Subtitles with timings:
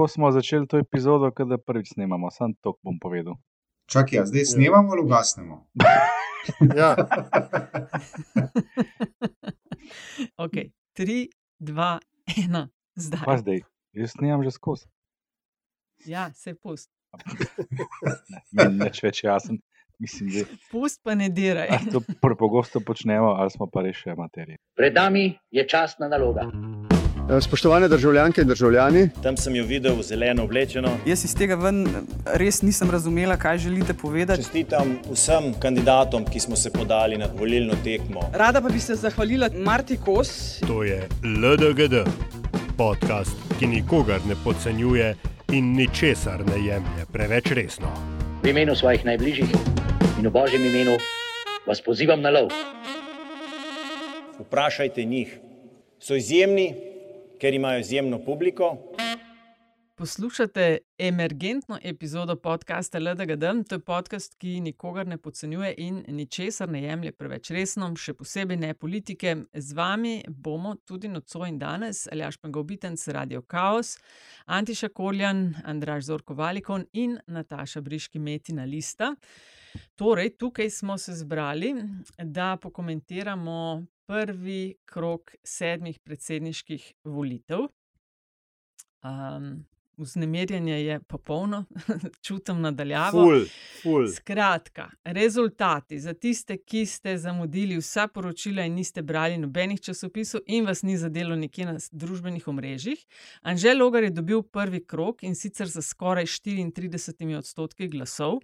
[0.00, 3.34] kako smo začeli to epizodo, da prvič snemamo, samo to bom povedal.
[3.86, 5.66] Čakaj, ja, zdaj snemamo ali ugasnemo?
[6.76, 6.96] Ja,
[10.36, 10.52] Ok,
[10.92, 11.28] tri,
[11.58, 11.98] dva,
[12.38, 13.38] ena, Pa zdaj.
[13.38, 13.60] zdaj,
[13.92, 14.86] jaz snemam že skozi.
[16.06, 16.88] Ja, se pust.
[18.52, 19.60] Meni nič več jasen.
[19.98, 21.68] Mislim, da Pust pa ne diraj.
[21.68, 24.56] ali to prepogosto počnemo, ali smo pa res še amaterji.
[24.72, 26.48] Pred nami je častna naloga.
[27.40, 30.90] Spoštovane državljanke in državljani, Tam sem jo videl zeleno oblečeno.
[31.06, 31.86] Jaz iz tega ven
[32.24, 34.42] res nisem razumela, kaj želite povedati.
[34.42, 38.20] Čestitam vsem kandidatom, ki smo se podali na volilno tekmo.
[38.34, 40.60] Rada pa bi se zahvalila Marti Kos.
[40.66, 41.94] To je LDGD,
[42.76, 45.14] podcast, ki nikogar ne podcenjuje
[45.52, 47.92] in ničesar ne jemlje preveč resno.
[48.42, 49.50] V imenu svojih najbližjih
[50.18, 50.98] in v božjem imenu
[51.66, 52.48] vas pozivam na lov.
[54.40, 55.38] Vprašajte njih.
[55.98, 56.89] So izjemni,
[57.40, 58.78] ker imajo izjemno publiko.
[60.00, 63.44] Poslušate emergentno epizodo podcasta LDGD.
[63.68, 68.56] To je podcast, ki nikogar ne podcenjuje in ničesar ne jemlje preveč resno, še posebej
[68.56, 69.34] ne politike.
[69.52, 73.98] Z vami bomo tudi nocoj in danes, Aljaš Pengovitenc, Radio Chaos,
[74.46, 79.14] Antiša Korjan, Andraš Zorko Valikon in Nataša Briški Metina Lista.
[79.96, 81.74] Torej, tukaj smo se zbrali,
[82.18, 87.68] da pokomentiramo prvi krok sedmih predsedniških volitev.
[89.02, 89.66] Um,
[90.00, 91.64] Vznemirjenje je popolno,
[92.24, 93.24] čutim nadaljavo.
[93.24, 93.44] Ful,
[93.82, 94.06] ful.
[94.08, 100.64] Skratka, rezultati za tiste, ki ste zamudili vsa poročila in niste brali nobenih časopisov in
[100.66, 103.04] vas ni zadelo nekje na družbenih omrežjih.
[103.42, 108.40] Anžel Logar je dobil prvi krok in sicer za skoraj 34 odstotki glasov.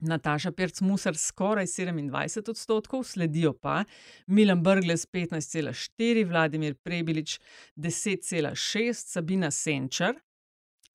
[0.00, 3.84] Nataša Pirc Musar skoraj 27 odstotkov, sledijo pa
[4.26, 7.38] Milan Brgles 15,4, Vladimir Prebilič
[7.76, 10.14] 10,6, Sabina Senčar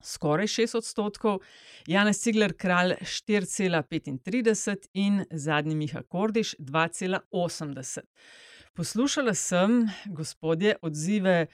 [0.05, 1.39] skoraj 6 odstotkov,
[1.87, 7.99] Janez Cigler kralj 4,35 in zadnji Miha Kordiš 2,80.
[8.73, 11.47] Poslušala sem, gospodje, odzive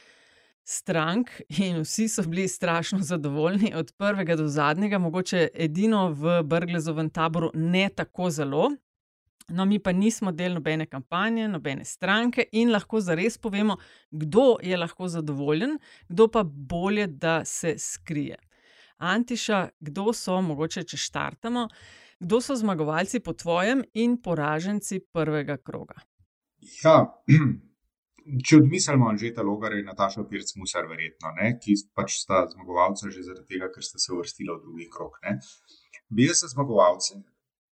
[0.72, 7.10] strank in vsi so bili strašno zadovoljni, od prvega do zadnjega, mogoče edino v Brglezovem
[7.10, 8.70] taboru ne tako zelo.
[9.48, 13.76] No, mi pa nismo del nobene kampanje, nobene stranke in lahko zares povemo,
[14.12, 15.76] kdo je lahko zadovoljen,
[16.08, 18.38] kdo pa bolje, da se skrije.
[18.98, 21.68] Antiša, kdo so, mogoče če štartamo,
[22.20, 26.00] kdo so zmagovalci po tvojem in poraženci prvega kroga?
[26.84, 27.10] Ja,
[28.48, 33.26] če odmislimo Anžeta Logarja in Nataša Pirc Musar, verjetno, ne, ki pač sta zmagovalca že
[33.26, 35.20] zaradi tega, ker sta se uvrstila v drugi krok.
[35.26, 35.38] Ne.
[36.12, 37.22] Bi jaz za zmagovalce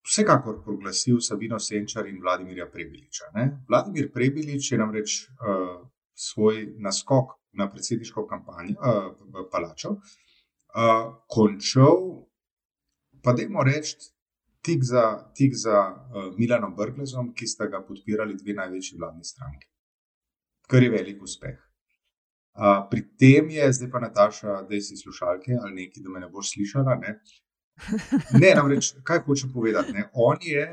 [0.09, 3.31] vsekakor proglasil Sabino Senčar in Vladimirja Prebiliča.
[3.35, 3.49] Ne.
[3.69, 12.25] Vladimir Prebilič je namreč uh, svoj naskok na predsedniško kampanjo, uh, v palačo, uh, končal,
[13.23, 13.99] pa dajmo reči,
[14.65, 15.05] tik za,
[15.37, 19.69] tik za uh, Milanom Brglezom, ki sta ga podpirali dve največji vladni stranki.
[20.69, 21.57] Kar je velik uspeh.
[22.59, 26.29] Uh, pri tem je, zdaj pa Nataša, da si slušalke ali nekaj, da me ne
[26.29, 26.97] boš slišala.
[26.99, 27.15] Ne,
[28.43, 29.95] ne namreč, kaj hočem povedati.
[29.95, 30.09] Ne?
[30.13, 30.65] On je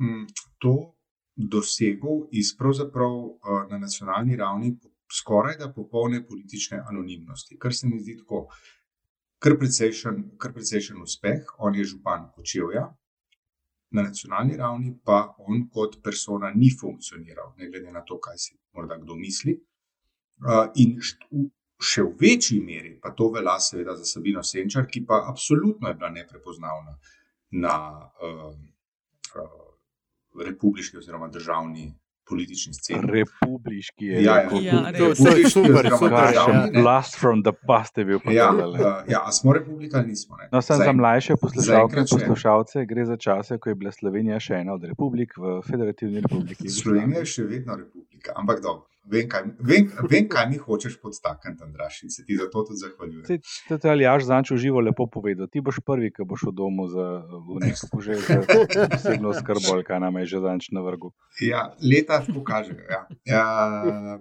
[0.00, 0.24] m,
[0.58, 0.94] to
[1.36, 4.72] dosegel iz pravzaprav uh, na nacionalni ravni
[5.12, 8.46] skoraj da popolne politične anonimnosti, kar se mi zdi tako.
[9.38, 12.86] Kar precejšen, kar precejšen uspeh, on je župan Kočevja,
[13.94, 18.56] na nacionalni ravni pa on kot persona ni funkcioniral, ne glede na to, kaj si
[18.74, 19.54] morda kdo misli.
[20.82, 20.96] In
[21.84, 25.98] še v večji meri pa to velja, seveda, za Sabino Senčar, ki pa absolutno je
[25.98, 26.96] bila neprepoznavna
[27.62, 28.54] na uh,
[29.38, 29.60] uh,
[30.46, 31.92] republiški oziroma državni
[32.28, 33.00] politični sceni.
[33.12, 34.22] Republiški je.
[34.24, 34.62] Ja, rekel.
[34.64, 35.20] Ja, rekel, res.
[35.24, 36.82] republiški Super, super, državni, ja.
[36.82, 40.36] Blast from the past je bil pa Ja, uh, ja, a smo republika ali nismo?
[40.36, 40.48] Ne?
[40.52, 44.60] No, sem za mlajše poslušalke in poslušalce, gre za čase, ko je bila Slovenija še
[44.64, 46.68] ena od republik v Federativni republiki.
[46.68, 48.86] Slovenija je še vedno republika, ampak dobro.
[49.04, 52.80] Vem, kaj, vem, vem, kaj mi hočeš podstakniti, Andraš, in se ti za to tudi
[52.80, 53.24] zahvaljujem.
[53.26, 55.48] Saj, To je Aljaš zanč uživo lepo povedal.
[55.52, 57.06] Ti boš prvi, ki boš v domu za
[57.60, 61.12] neko poželj za posebno skrbo, ali kaj nam je že zanč na vrgu.
[61.40, 62.80] Ja, leta tako kažejo.
[62.88, 63.02] Ja.
[63.28, 63.44] Ja,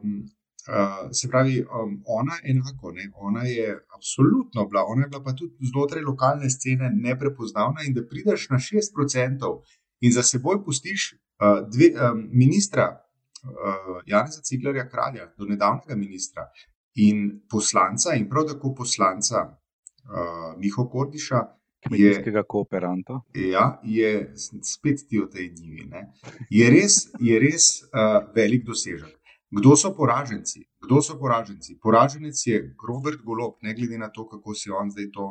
[0.03, 0.25] um,
[0.67, 5.31] uh, se pravi, um, ona enako, ne, ona je absolutno bila, ona je bila pa
[5.31, 7.87] tudi znotraj lokalne scene neprepoznavna.
[7.87, 9.55] In da prideš na 6%
[10.01, 12.99] in za seboj pustiš uh, dve, um, ministra,
[13.43, 16.47] uh, Janeza Ciglarja Kralja, do nedavnega ministra,
[16.95, 21.41] in poslanca, in prav tako poslanca uh, Miho Kordiša,
[21.83, 23.19] je, Kmetijskega kooperanta.
[23.35, 25.87] Ja, je spet ti v tej njivi.
[25.91, 26.05] Ne?
[26.49, 29.19] Je res, je res uh, velik dosežek.
[29.53, 30.63] Kdo so poraženci?
[30.81, 31.77] Kdo so poraženci?
[31.83, 35.27] Poraženec je Robert Golop, ne glede na to, kako si on zdaj to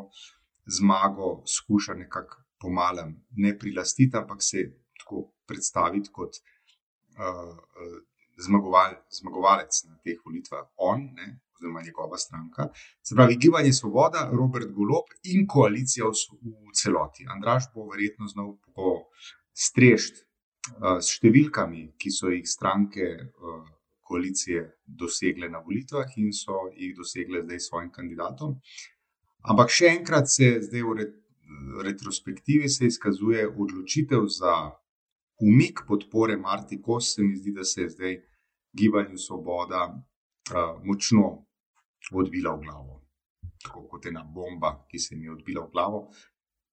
[0.66, 4.68] zmago skuša nekako pomalem ne prilastiti, ampak se
[5.00, 6.38] tako predstaviti kot
[7.18, 7.56] uh,
[8.38, 12.68] zmagoval, zmagovalec na teh volitvah, on, ne, oziroma njegova stranka.
[13.02, 17.26] Se pravi, Gibanje Svoboda, Robert Golop in koalicija v, v celoti.
[17.28, 23.14] Andraš bo verjetno znal postrešiti uh, s številkami, ki so jih stranke.
[23.38, 23.62] Uh,
[24.12, 28.58] koalicije dosegle na volitvah in so jih dosegle zdaj s svojim kandidatom.
[29.42, 31.06] Ampak še enkrat se zdaj v
[31.86, 34.52] retrospektivi izkazuje odločitev za
[35.42, 38.18] umik podpore Marti Kos, se mi zdi, da se je zdaj
[38.72, 41.46] gibanju Svoboda uh, močno
[42.12, 43.00] odbila v glavo.
[43.62, 46.06] Tako kot ena bomba, ki se jim je odbila v glavo.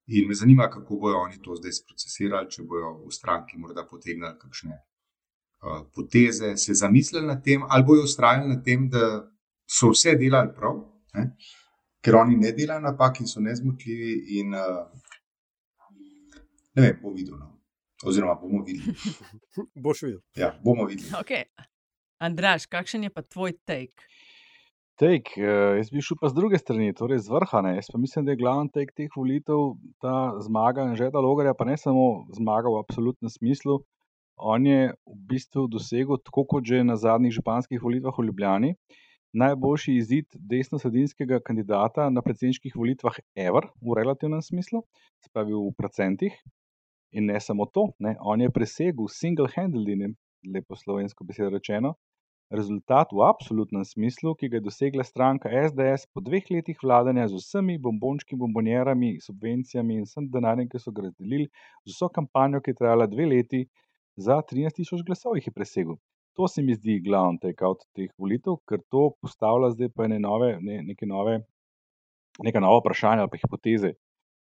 [0.07, 4.37] In me zanima, kako bodo oni to zdaj procesirali, če bodo v stranki morda potegnili
[4.41, 4.79] kakšne
[5.63, 9.31] Eh, poteze, se zamislili nad tem, ali bojo ustrajali na tem, da
[9.67, 10.77] so vse delali prav,
[11.13, 11.35] ne?
[12.01, 14.13] ker oni ne delajo napak in so nezmotljivi.
[14.39, 14.87] In, uh,
[16.75, 17.39] ne vem, bomo videli.
[17.39, 17.58] No.
[18.05, 18.95] Oziroma, bomo videli.
[19.83, 20.21] Boš videl.
[20.37, 21.11] Ja, bomo videli.
[21.19, 21.45] Okay.
[22.19, 24.07] Andraš, kakšen je pa tvoj take?
[24.99, 27.61] Take, uh, jaz bi šel pa z druge strani, torej z vrha.
[27.63, 27.77] Ne.
[27.77, 31.77] Jaz pa mislim, da je glavni tek teh volitev ta zmaga Žeda Logarja, pa ne
[31.79, 33.79] samo zmaga v absolutnem smislu,
[34.39, 38.71] On je v bistvu dosegel, tako kot že na zadnjih županskih volitvah v Ljubljani,
[39.35, 44.85] najboljši izid desno-sredinskega kandidata na predsedniških volitvah, ever, v relativnem smislu,
[45.19, 46.39] se pravi v procentih.
[47.11, 50.13] In ne samo to, ne, on je presegel single-handedly,
[50.53, 51.95] lepo slovensko besedo rečeno,
[52.49, 57.41] rezultat v absolutnem smislu, ki ga je dosegla stranka SDS po dveh letih vladanja z
[57.41, 61.49] vsemi bombončki, bombonjerami, subvencijami in vsem denarjem, ki so ga razdelili,
[61.85, 63.63] z vso kampanjo, ki je trajala dve leti
[64.17, 65.97] za 13 tisoč glasov jih je presegel.
[66.37, 70.53] To se mi zdi glavni take-out teh volitev, ker to postavlja zdaj pa ne nove,
[70.61, 71.39] ne, neke nove,
[72.43, 73.93] neka nova vprašanja ali pa hipoteze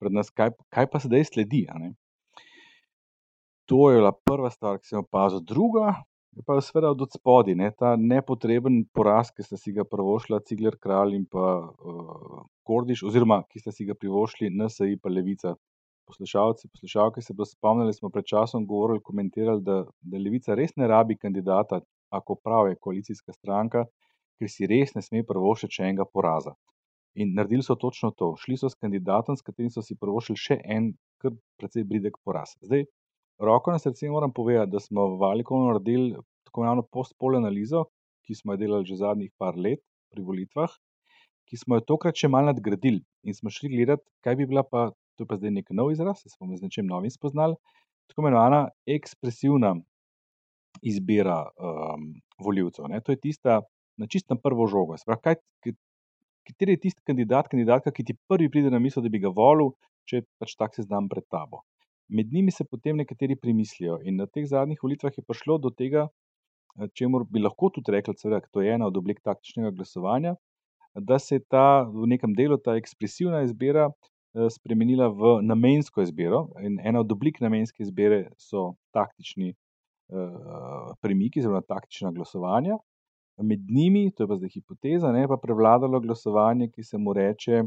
[0.02, 1.64] pred nas, kaj, kaj pa sedaj sledi.
[3.66, 5.42] To je bila prva stvar, ki sem opazil.
[5.42, 5.96] Druga
[6.36, 10.76] je pa seveda od spodaj, ne, ta nepotreben poraz, ki ste si ga privoščili, Cigler
[10.82, 15.56] Kralj in pa uh, Kordiš, oziroma ki ste si ga privoščili NSI pa Levica,
[16.06, 20.90] poslušalci, poslušalke se bodo spomnili, smo pred časom govorili, komentirali, da, da Levica res ne
[20.92, 21.80] rabi kandidata,
[22.14, 23.86] ako pravi koalicijska stranka,
[24.38, 26.54] ker si res ne sme prvošiti še enega poraza.
[27.16, 28.34] In naredili so točno to.
[28.38, 30.92] Šli so s kandidatom, s katerim so si prvošili še en,
[31.24, 32.58] kar precej bridek poraz.
[32.62, 32.86] Zdaj,
[33.40, 37.86] roko na srce moram povedati, da smo v Valikonu naredili tako imenovano post-pol analizo,
[38.26, 40.72] ki smo jo delali že zadnjih par let pri volitvah,
[41.46, 44.90] ki smo jo tokrat še malo nadgradili in smo šli gledati, kaj bi bila pa
[45.16, 47.56] to je pa zdaj nek nov izraz, se bomo z nečim novim spoznali.
[48.10, 49.76] Tako imenovana ekspresivna
[50.84, 52.10] izbira um,
[52.44, 52.92] voljivcev.
[53.04, 53.62] To je tista
[53.98, 54.98] na čistem prvo žogo.
[56.46, 59.72] Kateri je tisti kandidat, kandidatka, ki ti prvi pride na misel, da bi ga volil,
[60.06, 61.64] če pač tak se znam pred tabo.
[62.10, 66.08] Med njimi se potem nekateri primislijo, in na teh zadnjih volitvah je prišlo do tega,
[66.94, 70.36] čemu bi lahko tudi rekli, da je to ena od oblik taktičnega glasovanja,
[70.96, 73.90] da se je ta v nekem delu ta ekspresivna izbira
[74.36, 76.50] Eh, spremenila v namensko izbiro.
[76.60, 79.54] In ena od oblik namenske izbire so taktični
[80.12, 82.76] uh, premiki, zelo taktična glasovanja.
[83.40, 87.62] Med njimi, to je pa zdaj hipoteza, ne pa prevladalo glasovanje, ki se mu reče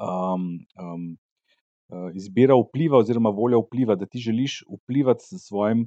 [0.00, 0.48] um,
[0.80, 1.04] um,
[2.14, 5.86] izbira vpliva, oziroma volja vpliva, da ti želiš vplivati s svojim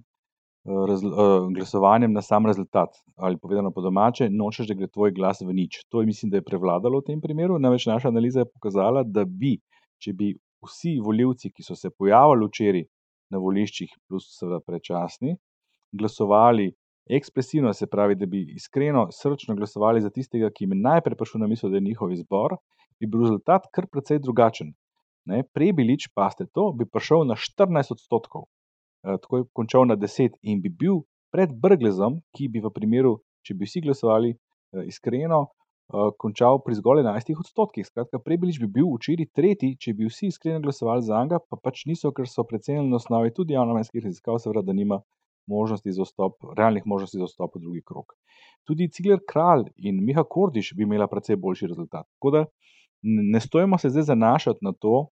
[0.66, 2.90] uh, glasovanjem na sam rezultat.
[3.16, 5.86] Ali povedano po domače, nočeš, da gre tvoj glas v nič.
[5.90, 7.60] To je, mislim, da je prevladalo v tem primeru.
[7.60, 9.58] Namreč naša analiza je pokazala, da bi,
[10.02, 10.34] če bi
[10.66, 12.86] vsi voljivci, ki so se pojavili včeraj
[13.32, 15.38] na voliščih, plus seveda prečasni,
[15.92, 16.72] glasovali
[17.10, 21.42] ekspresivno, se pravi, da bi iskreno, srčno glasovali za tistega, ki jim je najprej prišel
[21.42, 22.56] na misel, da je njihov izbor,
[23.00, 24.74] bi bil rezultat kar precej drugačen.
[25.28, 28.50] Prebilič, pa ste to, bi prišel na 14 odstotkov.
[29.04, 31.02] Eh, tako je končal na 10 in bi bil
[31.34, 35.48] pred Brglezom, ki bi v primeru, če bi vsi glasovali eh, iskreno,
[35.94, 37.86] eh, končal pri zgolj 11 odstotkih.
[37.86, 41.86] Skratka, Prebelič bi bil včeraj tretji, če bi vsi iskreno glasovali za njega, pa pač
[41.90, 45.02] niso, ker so precenjeni na osnovi tudi javnomenskih raziskav, seveda, da nima
[45.50, 48.14] možnosti za vstop, realnih možnosti za vstop v drugi krok.
[48.70, 52.06] Tudi Cigler Kralj in Miha Kordiš bi imela precej boljši rezultat.
[52.18, 52.46] Tako da
[53.02, 55.08] ne stojimo se zdaj zanašati na to,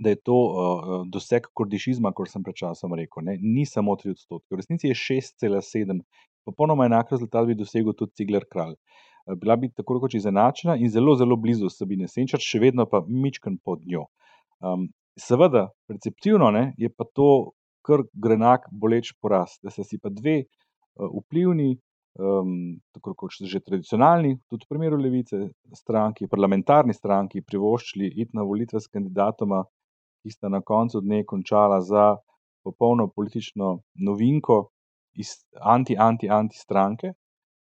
[0.00, 3.22] da je to uh, doseg kordišizma, kot sem pred časom rekel.
[3.22, 3.36] Ne?
[3.40, 6.00] Ni samo 3 odstotke, v resnici je 6,7,
[6.44, 8.74] popolnoma enak rezultat bi dosegel tudi Cigler Kralj.
[9.40, 13.56] Bila bi tako rekoč izenačena in zelo, zelo blizu Sabine Senčar, še vedno pa mičken
[13.64, 14.08] pod njo.
[14.60, 17.28] Um, seveda, perceptivno ne, je pa to
[17.84, 21.76] kar grenak, boleč poraz, da so si pa dve uh, vplivni
[22.18, 25.40] um, tako kot že tradicionalni, tudi v primeru levice,
[25.74, 29.64] stranki, parlamentarni stranki, privoščili iti na volitve s kandidatoma,
[30.22, 32.14] ki sta na koncu dne končala za
[32.64, 34.70] popolno politično novinko
[35.20, 37.12] iz anti-anti-anti stranke.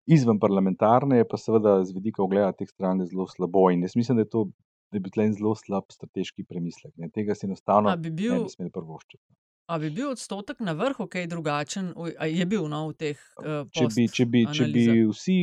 [0.08, 3.70] Izven parlamentarne je pa seveda z vidika ogleda teh strank zelo slabo.
[3.72, 4.48] In jaz mislim, da je to
[4.94, 6.94] da je bil en zelo slab strateški premislek.
[7.02, 7.10] Ne.
[7.10, 9.26] Tega si enostavno bi bil- ne bi smeli prvoščiti.
[9.72, 13.62] A bi bil odstotek na vrhu kaj drugačen, a je bil no, v teh uh,
[13.72, 15.38] Če bi, če bi, če bi vsi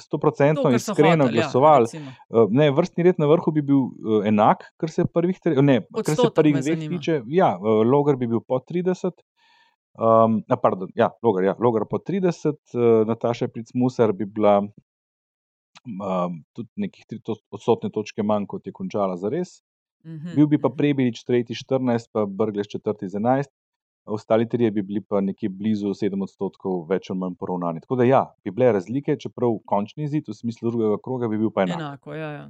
[0.00, 2.14] stoprocentno iskreno hoteli, ja, glasovali, recimo.
[2.32, 5.82] Uh, Ne, vrstni red na vrhu bi bil uh, enak, kar se prvih, tre, ne,
[5.84, 6.96] kar se Odstotek prvih dveh zanima.
[6.96, 7.18] tiče.
[7.28, 9.20] Ja, uh, Logar bi bil pod 30,
[10.00, 16.40] um, a, pardon, ja, Logar, ja, Logar pod 30, uh, Nataša Pricmusar bi bila um,
[16.56, 19.60] tudi nekih 3 odstotne točke manj, kot je končala za res.
[20.04, 20.76] Mhm, Bil bi pa mhm.
[20.76, 23.50] Prebilič tretji 14, pa Brgleš četrti z 11.
[24.04, 27.80] Ostali trije bi bili pa nekje blizu 7 odstotkov, več ali manj poravnani.
[27.80, 31.52] Tako da, ja, bi bile razlike, čeprav končni izid v smislu drugega kroga bi bil
[31.54, 31.78] pa enak.
[31.78, 32.48] Enako, ja, ja.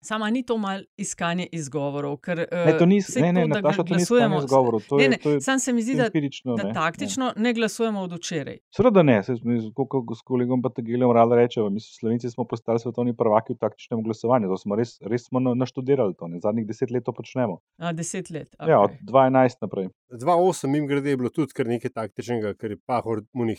[0.00, 3.82] Sama ni to mal iskanje izgovorov, ker Ne, to ni, ne, ne, to, Nataša, to
[3.84, 6.06] ni glasujemo- iskanje izgovorov, to Ne, je, ne, to je sam se mi zdi, da,
[6.06, 6.20] da
[6.54, 6.74] ne, ne.
[6.74, 8.58] taktično ne glasujemo od včeraj.
[8.70, 12.44] Seveda ne, saj smo z- ko- ko- s kolegom Patageljem rada rečemo, mi Slovenci smo
[12.44, 14.46] postali svetovni prvaki v taktičnem glasovanju.
[14.46, 16.38] To smo res, res smo na- naštudirali to, ne?
[16.38, 17.58] zadnjih deset let to počnemo.
[17.78, 18.54] A, deset let.
[18.56, 18.68] Okay.
[18.68, 18.98] Ja, od okej.
[19.02, 19.88] 2011 naprej.
[20.12, 23.58] 2-8, mim grede, je bilo tudi kar nekaj taktičnega, ker je Pahor, munih,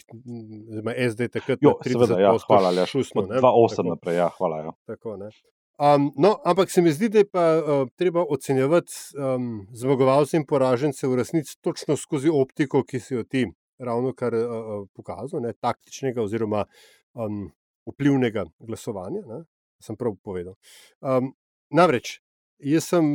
[0.63, 1.59] oziroma SD takrat.
[1.61, 2.85] Jo, na 30 seveda, ja, hvala, Od ne.
[3.33, 3.89] 2008 Tako.
[3.89, 4.57] naprej, ja, hvala.
[4.59, 4.71] Ja.
[4.85, 5.29] Tako, ne.
[5.77, 10.45] Um, no, ampak se mi zdi, da je pa uh, treba ocenjevati um, zmagovalce in
[10.45, 13.45] poražence v resnici točno skozi optiko, ki si jo ti
[13.79, 16.65] ravno kar uh, pokazal, ne, taktičnega oziroma
[17.13, 17.47] um,
[17.85, 19.21] vplivnega glasovanja.
[19.27, 19.43] Ne,
[19.81, 20.55] sem prav povedal.
[21.01, 21.33] Um,
[21.69, 22.19] namreč,
[22.57, 23.05] jaz sem,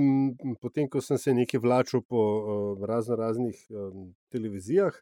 [0.61, 4.95] potem ko sem se nekaj vlačil po uh, razno raznih um, televizijah,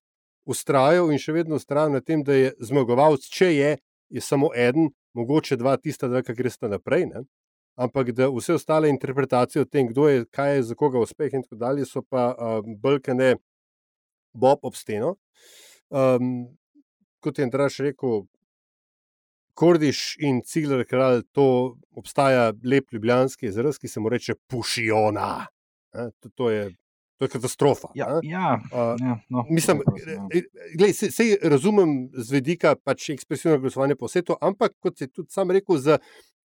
[0.49, 3.75] ustrajal in še vedno ustrajam na tem, da je zmagovalec, če je,
[4.11, 7.07] je samo eden, mogoče dva, tista dva, ki gresta naprej.
[7.11, 7.25] Ne?
[7.81, 11.43] Ampak da vse ostale interpretacije o tem, kdo je, kaj je za koga uspeh in
[11.47, 13.37] tako dalje, so pa uh, brkane
[14.33, 15.15] Bob ob steno.
[15.89, 16.51] Um,
[17.25, 18.27] kot je Andraš rekel,
[19.55, 25.47] Kordiš in Cigler kralj, to obstaja lep ljubljanski izraz, ki se mu reče pušiona.
[25.95, 26.69] Ne, To, to, je,
[27.19, 27.89] to je katastrofa.
[27.95, 28.21] Ja, ne.
[28.31, 30.29] ja, Uh, ja, no, Mislim, ja.
[30.79, 35.33] glej, se, se razumem z vidika pač ekspresivnega glasovanja po svetu, ampak kot si tudi
[35.33, 35.99] sam rekel, z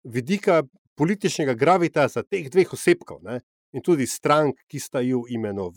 [0.04, 0.64] vidika
[0.98, 3.40] političnega gravitasa teh dveh osebkov ne,
[3.76, 5.76] in tudi strank, ki sta ju imenov,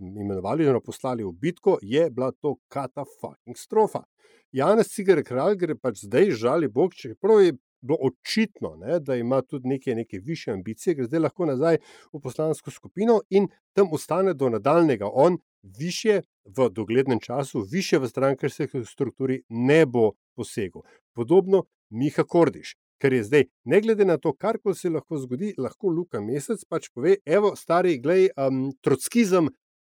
[0.00, 4.04] imenovali in poslali v bitko, je bila to katastrofa.
[4.52, 9.42] Janez Cigar kralj gre pač zdaj, žali Bog, čeprav je bilo očitno, ne, da ima
[9.42, 11.78] tudi neke, neke više ambicije, gre zdaj lahko nazaj
[12.12, 15.10] v poslansko skupino in tam ostane do nadaljnega.
[15.12, 20.82] On više v doglednem času, više v strankarski strukturi ne bo posegel.
[21.12, 25.88] Podobno Miha Kordiš, ker je zdaj, ne glede na to, kar se lahko zgodi, lahko
[25.88, 29.48] Luka Mesec pač pove: Evo, stari, glej, um, trotskizem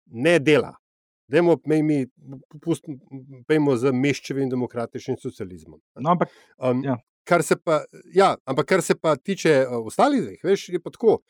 [0.06, 0.74] ne dela.
[1.30, 2.06] Dajmo, mi, mi
[3.46, 5.80] pojmo za meščevim demokratičnim socializmom.
[6.00, 6.28] No, ampak
[6.58, 6.96] Um, Ja.
[7.24, 10.90] kar se pa, ja, ampak kar se pa tiče uh, ostalih dveh, veš, je pa
[10.90, 11.20] tako.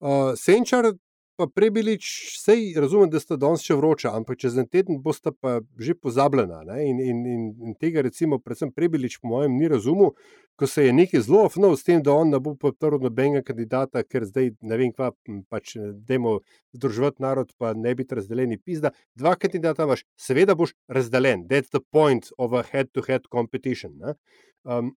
[0.00, 0.90] Uh, Senčar
[1.36, 2.06] pa prebilič,
[2.38, 6.62] sej razumem, da sta danes še vroča, ampak čez en teden bosta pa že pozabljena.
[6.68, 6.78] Ne?
[6.88, 10.14] In, in, in, in tega, recimo, predvsem prebilič, po mojem, ni razumel,
[10.60, 14.04] ko se je nekaj zelo ofnil s tem, da on ne bo podprl nobenega kandidata,
[14.06, 15.10] ker zdaj ne vem, kva
[15.50, 15.74] pač
[16.06, 16.38] dajmo
[16.76, 18.94] združevati narod, pa ne biti razdeljeni pizda.
[19.18, 21.48] Dva kandidata imaš, seveda boš razdeljen.
[21.50, 23.98] That's the point of a head-to-head competition.
[23.98, 24.18] Ne?
[24.62, 24.94] Um,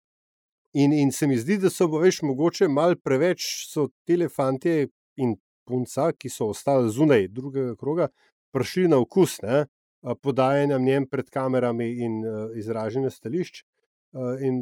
[0.76, 4.74] In, in se mi zdi, da so, veš, mogoče malo preveč so te fante
[5.16, 8.10] in punca, ki so ostali zunaj drugega kroga,
[8.56, 9.66] prišli na okus, ne,
[10.22, 12.20] podajanja mnen pred kamerami in
[12.58, 13.64] izražanja stališč.
[14.46, 14.62] In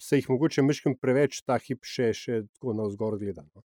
[0.00, 3.62] se jih mogoče meškam preveč ta hip še, še tako na vzgor gledano.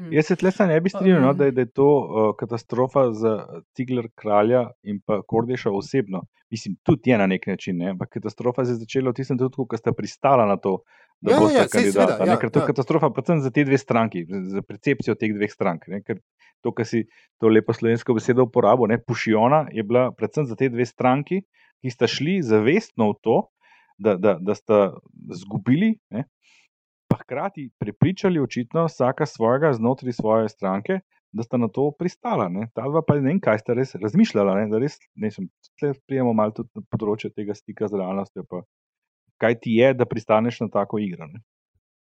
[0.00, 0.10] Mm.
[0.12, 3.34] Jaz se tleh ne bi strinjal, no, da, je, da je to uh, katastrofa za
[3.78, 6.24] Cigler kralja in pa Kordeša osebno.
[6.50, 7.92] Mislim, tudi je na nek način, ne?
[7.94, 10.80] ampak katastrofa se je začela v tistem trenutku, ko sta pristala na to,
[11.20, 12.16] da Ja, ja, bosta ja, kandidata.
[12.16, 12.66] seveda, ja, ker to je ja.
[12.66, 15.86] katastrofa predvsem za te dve stranki, za percepcijo teh dveh strank.
[15.88, 16.02] Ne?
[16.04, 16.20] Ker
[16.60, 17.04] to, kar si
[17.40, 21.40] to lepo slovensko besedo uporabil, ne, pušiona, je bila predvsem za te dve stranki,
[21.80, 23.38] ki sta šli zavestno v to,
[23.96, 24.80] da, da, da sta
[25.38, 26.26] zgubili, ne,
[27.14, 30.98] pa hkrati prepričali očitno vsaka svojega znotraj svoje stranke,
[31.32, 32.48] da sta na to pristala.
[32.48, 32.68] Ne.
[32.74, 35.46] Ta dva pa ne vem, kaj sta res razmišljala, ne, da res ne sem.
[35.66, 38.46] Tukaj prijemo malo tudi na področje tega stika z realnostjo.
[38.50, 38.64] Pa,
[39.42, 41.28] kaj ti je, da pristaneš na tako igro?
[41.30, 41.42] Ne.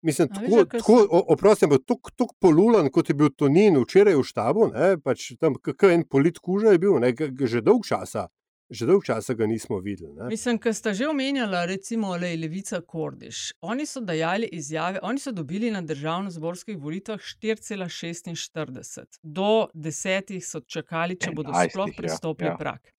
[0.05, 4.25] Mislim, tako, ko tako oprosti, ampak tako, tako polulan, kot je bil Tonin včeraj v
[4.25, 7.13] štabu, ne, pač tam kakšen en polit kuža je bil, ne,
[7.45, 8.27] že dolg časa.
[8.69, 10.13] Že dolgo časa ga nismo videli.
[10.15, 10.29] Ne?
[10.29, 13.53] Mislim, ker sta že omenjala, recimo, le Levica Kordiš.
[13.61, 19.19] Oni so dajali izjave, oni so dobili na državno-zborskih volitvah 4,46.
[19.23, 22.57] Do desetih so čakali, če bodo 11, sploh ja, prestopili ja.
[22.57, 22.91] prak.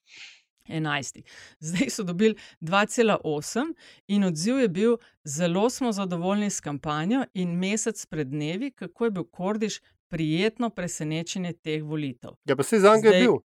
[0.68, 1.22] 11.
[1.62, 3.74] Zdaj so dobili 2,8
[4.06, 9.10] in odziv je bil: zelo smo zadovoljni s kampanjo in mesec pred dnevi, kako je
[9.10, 12.30] bil Kordiš prijetno presenečenje teh volitev.
[12.44, 13.38] Ja, pa se za njega je bil.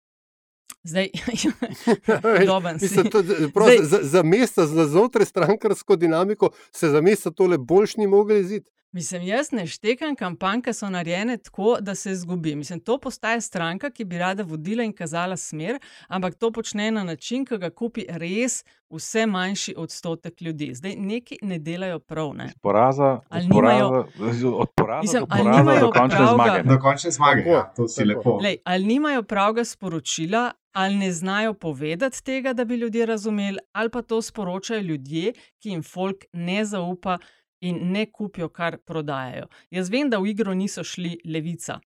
[0.84, 1.10] Zdaj,
[2.82, 3.24] mislim, to,
[3.54, 8.08] prav, Zdaj- za, za mesta, za znotraj strankarsko dinamiko se za mesta tole boljš ni
[8.08, 8.72] mogel iziti.
[8.92, 12.56] Mislim, jaz ne štekam kampanj, ki so narejene tako, da se izgubi.
[12.56, 15.78] Mislim, to postaje stranka, ki bi rada vodila in kazala smer,
[16.08, 20.72] ampak to počne na način, ki ga kupi res vse manjši odstotek ljudi.
[20.74, 22.34] Zdaj neki ne delajo prav.
[22.34, 22.50] Ne?
[22.62, 23.86] Poraza, Ali iz poraza,
[24.54, 26.58] od poraza Mislim, do ali poraza nimajo do končne pravega- zmage.
[26.60, 26.64] ne.
[26.66, 28.10] Do končne zmage, Tako, ja, to si tako.
[28.10, 28.40] lepo.
[28.40, 30.44] Lej, ali nimajo pravega sporočila,
[30.74, 35.70] ali ne znajo povedati tega, da bi ljudje razumeli, ali pa to sporočajo ljudje, ki
[35.70, 37.18] jim folk ne zaupa
[37.62, 39.48] in ne kupijo, kar prodajajo.
[39.72, 41.80] Jaz vem, da v igro niso šli levica.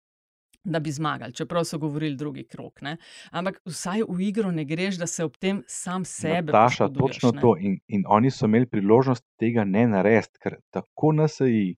[0.64, 2.84] Da bi zmagali, čeprav so govorili drugi krok.
[2.86, 2.96] Ne?
[3.34, 6.52] Ampak vsaj v igro ne greš, da se ob tem sam sebe.
[6.52, 7.40] Poškoduješ, točno ne.
[7.40, 7.56] to.
[7.58, 11.74] In, in oni so imeli priložnost tega ne narediti, ker tako NSI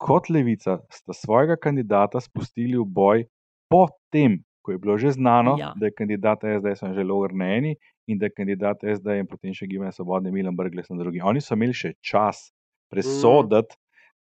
[0.00, 3.26] kot Levica sta svojega kandidata spustili v boj
[3.70, 5.74] po tem, ko je bilo že znano, Ja.
[5.76, 9.52] da je kandidat SDS že logar na eni in da je kandidat SD in potem
[9.54, 11.20] še Gibanje Svobodne Milan Brgles na drugi.
[11.20, 12.48] Oni so imeli še čas
[12.92, 13.76] presoditi,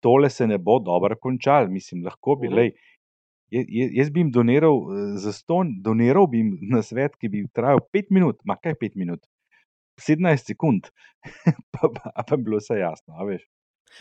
[0.02, 1.68] tole se ne bo dobro končalo.
[1.70, 2.56] Mislim, lahko bi, Mhm.
[2.56, 2.72] lej,
[3.94, 7.84] Jaz bi jim doniral eh, za ston, doniral bi jim na svet, ki bi trajal
[7.94, 9.22] 5 minut, ma kaj 5 minut,
[10.02, 10.90] 17 sekund,
[11.74, 13.14] pa, pa, pa bi bilo vse jasno.
[13.28, 13.44] veš.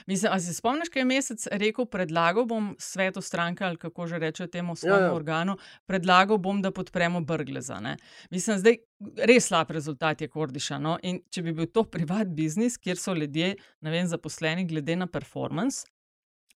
[0.07, 4.19] Mislim, a se spomniš, kaj je mesec rekel, predlagal bom svetu stranke ali kako že
[4.19, 5.15] reče temu svojemu ja, ja.
[5.15, 5.57] organu,
[5.87, 7.81] predlagal bom, da podpremo Brgleza.
[7.81, 7.97] Ne?
[8.31, 8.77] Mislim, zdaj
[9.17, 10.79] res slab rezultat je Kordiša.
[10.79, 10.97] No?
[11.03, 15.07] In če bi bil to privat biznis, kjer so ljudje, ne vem, zaposleni glede na
[15.07, 15.87] performance.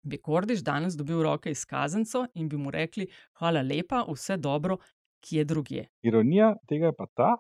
[0.06, 3.08] Bi Kordiš danes dobil roke izkaznico in bi mu rekli:
[3.40, 4.78] Hvala lepa, vse dobro,
[5.26, 5.88] kje drugje.
[6.06, 7.32] Ironija tega je pa ta,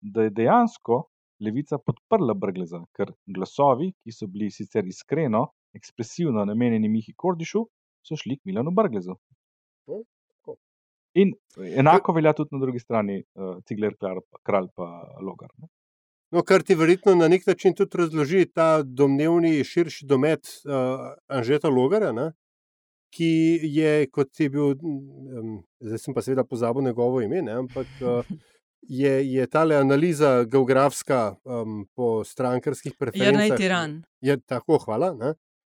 [0.00, 1.02] da je dejansko
[1.40, 7.64] levica podprla Brgleza, ker glasovi, ki so bili sicer iskreno, ekspresivno namenjeni Mihi Kordišu,
[8.04, 9.16] so šli k Milanu Brglezu.
[11.14, 11.30] In
[11.78, 13.94] enako velja tudi na drugi strani, uh, Cigler,
[14.42, 14.88] Kralj pa
[15.22, 15.50] Logar.
[15.58, 15.68] Ne?
[16.34, 21.70] No, kar ti verjetno na nek način tudi razloži ta domnevni širši domet uh, Anžeta
[21.70, 22.32] Logara, ne?
[23.14, 27.54] ki je, kot je bil, um, zdaj sem pa seveda pozabil njegovo ime, ne?
[27.62, 28.26] ampak uh,
[28.88, 33.56] je, je ta analiza geografska um, po strankarskih Jrnej preferencah.
[33.56, 34.02] tiran.
[34.20, 35.14] Je tako, hvala.
[35.14, 35.34] Ne?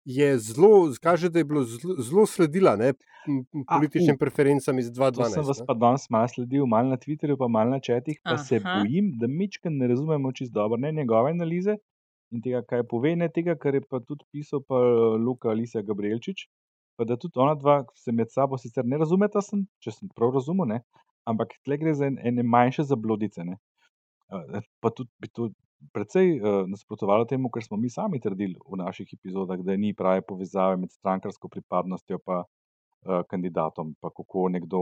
[0.06, 2.94] Je zelo, kaže, da je bilo zelo, zelo sledila ne,
[3.28, 4.20] m, m, A, političnim u.
[4.20, 5.60] preferencam iz To sem vas 2012.
[5.60, 5.66] ne.
[5.66, 8.80] pa danes malo sledil, malo na Twitterju, pa malo na četih, pa se Aha.
[8.80, 11.78] bojim, da mičken ne razumemo čist dobro, ne njegove analize
[12.32, 14.76] in tega, kaj pove, ne tega, kar je pa tudi pisal pa
[15.26, 16.48] Luka Alicija Gabrielčič,
[16.98, 20.34] pa da tudi ona dva se med sabo sicer ne razumeta, sem, če sem prav
[20.34, 20.82] razumel, ne,
[21.26, 23.44] ampak tle gre za en- ene manjše zablodice.
[23.44, 23.58] Ne.
[24.32, 25.50] Eh, Pa tudi bi to
[25.94, 30.22] precej uh, nasprotovalo temu, kar smo mi sami trdili v naših epizodah, da ni prave
[30.22, 32.44] povezave med strankarsko pripadnostjo pa
[33.30, 34.80] kandidatom, pa kako nekdo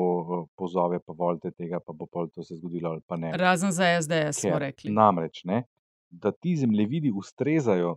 [0.55, 3.31] pozove, pa volite tega, pa bo pol to se zgodilo ali pa ne.
[3.35, 4.91] Razen za SDS, smo rekli.
[4.91, 5.63] Namreč, ne,
[6.09, 7.95] da ti zemljevidi ustrezajo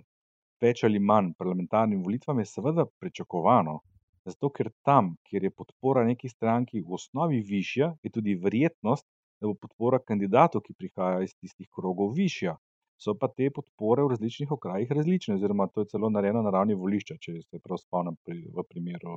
[0.60, 3.78] več ali manj parlamentarnim volitvam, je seveda pričakovano.
[4.26, 9.06] Zato, ker tam, kjer je podpora neki stranki v osnovi višja, je tudi verjetnost,
[9.40, 12.56] da bo podpora kandidatu, ki prihaja iz tistih krogov, višja.
[12.98, 16.74] So pa te podpore v različnih okrajih različne, oziroma to je celo narejeno na ravni
[16.74, 19.16] volišča, če se prav spomnim pri, v primeru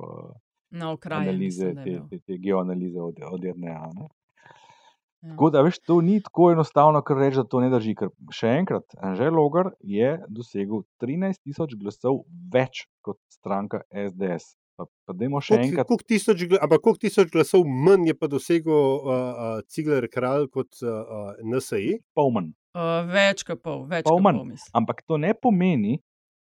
[0.75, 1.29] Na okraju.
[1.29, 3.77] analize, te, te, te geoanalize od, od RNA.
[3.95, 4.09] Ne.
[5.21, 5.31] Ja.
[5.31, 7.95] Tako da, veš, to ni tako enostavno, kar reči, da to ne drži.
[7.99, 12.21] Ker še enkrat, Anžel Logar je dosegel 13 tisoč glasov
[12.53, 14.58] več kot stranka SDS.
[14.79, 18.27] Pa, pa dajmo še Koliko- enkrat, koliko tisoč Ampak koliko tisoč glasov manj je pa
[18.27, 21.99] dosegel uh, uh, Cigler Kralj kot uh, uh, NSI?
[22.13, 22.53] pol manj.
[22.71, 24.37] Uh, več kot pol, več Pol kot manj.
[24.37, 24.71] pol, mislim.
[24.73, 25.97] Ampak to ne pomeni,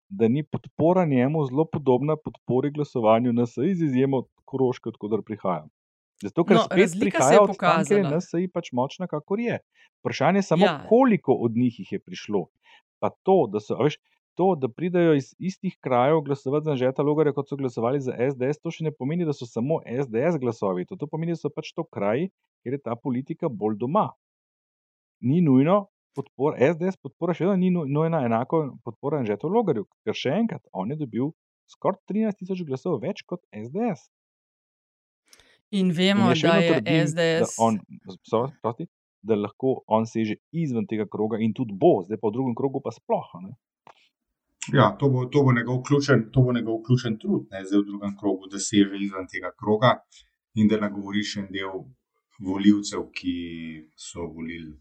[0.08, 5.66] da ni podpora njemu zelo podobna podpori glasovanju NSI, z izjemo Koroške, odkudar prihaja.
[6.18, 8.06] Zato, ker No, spet prihaja je od tam, kjer je.
[8.08, 9.58] NSI pač močna, kakor je.
[9.98, 10.78] Vprašanje je samo, Ja.
[10.86, 12.46] koliko od njih jih je prišlo.
[12.98, 13.98] Pa to, da so, a veš,
[14.38, 18.62] to, da pridejo iz istih krajev glasovati za Žeta Logarja, kot so glasovali za SDS,
[18.62, 20.86] to še ne pomeni, da so samo SDS glasovi.
[20.86, 22.30] To, to pomeni, da so pač to kraji,
[22.62, 24.08] kjer je ta politika bolj doma.
[25.26, 30.14] Ni nujno podpora, SDS podpora še vedno ni nu- nujna enako podpora Žetu Logarju, ker
[30.14, 31.32] še enkrat, on je dobil
[31.68, 34.06] skoraj 13 tisoč glasov več kot SDS.
[35.70, 37.56] In In vemo, še da je trdim, SDS.
[37.58, 37.80] Da on,
[38.24, 38.86] so, prosti,
[39.20, 42.80] da lahko on seže izven tega kroga in tudi bo, zdaj pa v drugem krogu
[42.80, 43.26] pa sploh.
[43.42, 43.52] Ne?
[44.72, 48.16] Ja, to bo, to bo ključen, to bo njegov ključen trud, ne, zdaj v drugem
[48.20, 49.94] krogu, da seže izven tega kroga
[50.54, 51.80] in da nagovori še en del
[52.38, 53.34] volivcev, ki
[53.96, 54.74] so volili.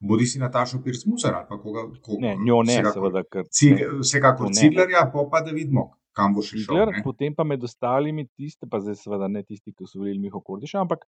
[0.00, 1.82] Bodi si Natašo Pirc Musar ali pa koga.
[2.02, 3.88] koga Ne, njo ne, vsekakor- seveda, ker Cig, ne.
[4.00, 4.54] vsekakor ne.
[4.56, 6.64] Ciglerja, pa, pa da vidimo, kam bo še šel.
[6.64, 7.02] Cigler, ne.
[7.04, 10.80] potem pa med ostalimi tiste, pa zdaj seveda ne tisti, ki so volili Miho Kordiša,
[10.80, 11.04] ampak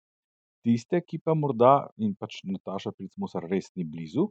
[0.68, 4.28] tiste, ki pa morda in pač Nataša Pircmusar res ni blizu,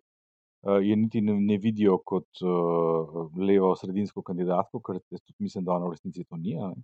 [0.63, 5.89] je niti ne, ne vidijo kot uh, levo-sredinsko kandidatko, ker jaz tudi mislim, da ona
[5.89, 6.57] v resnici to ni.
[6.57, 6.83] a Ne?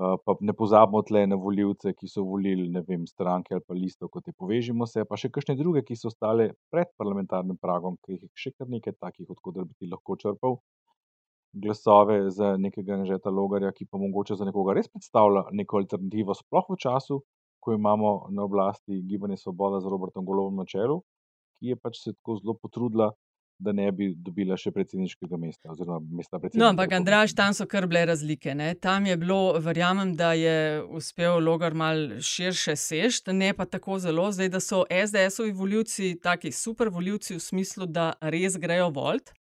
[0.00, 3.74] Uh, pa ne pozabimo tle na voljivce, ki so volili ne vem, stranke ali pa
[3.74, 7.98] listo, kot je povežimo se, pa še kakšne druge, ki so ostale pred parlamentarnim pragom,
[8.04, 10.60] ki jih je še kar nekaj takih, odkud bi ti lahko črpal
[11.52, 16.68] glasove za nekega Anžeta Logarja, ki pa mogoče za nekoga res predstavlja neko alternativo, sploh
[16.70, 17.20] v času,
[17.60, 21.00] ko imamo na oblasti Gibanje Svoboda z Robertom Golovom na čelu,
[21.60, 23.10] ki je pač se tako zelo potrudila,
[23.60, 26.62] da ne bi dobila še predsedniškega mesta oziroma mesta predsednika.
[26.62, 26.94] No, ampak.
[26.96, 28.54] Andraž, tam so kar bile razlike.
[28.56, 28.72] Ne?
[28.80, 34.30] Tam je bilo, verjamem, da je uspel Logar mal širše sežti, ne pa tako zelo.
[34.32, 39.34] Zdaj, da so SDS-ovi voljivci taki super voljivci v smislu, da res grejo volt.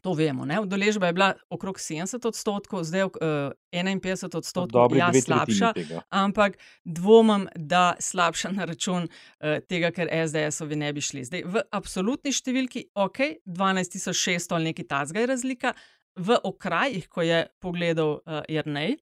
[0.00, 0.46] To vemo.
[0.48, 0.60] Ne?
[0.60, 5.72] Udeležba je bila okrog 70 odstotkov, zdaj uh, 51 odstotkov, Dobri ja, slabša.
[6.08, 11.26] Ampak dvomim, da slabša na račun uh, tega, ker SDS-ovi ne bi šli.
[11.28, 15.74] Zdaj, v absolutni številki, ok, 12.600 ali nekaj tazga je razlika,
[16.16, 18.96] v okrajih, ko je pogledal uh, Jrnej,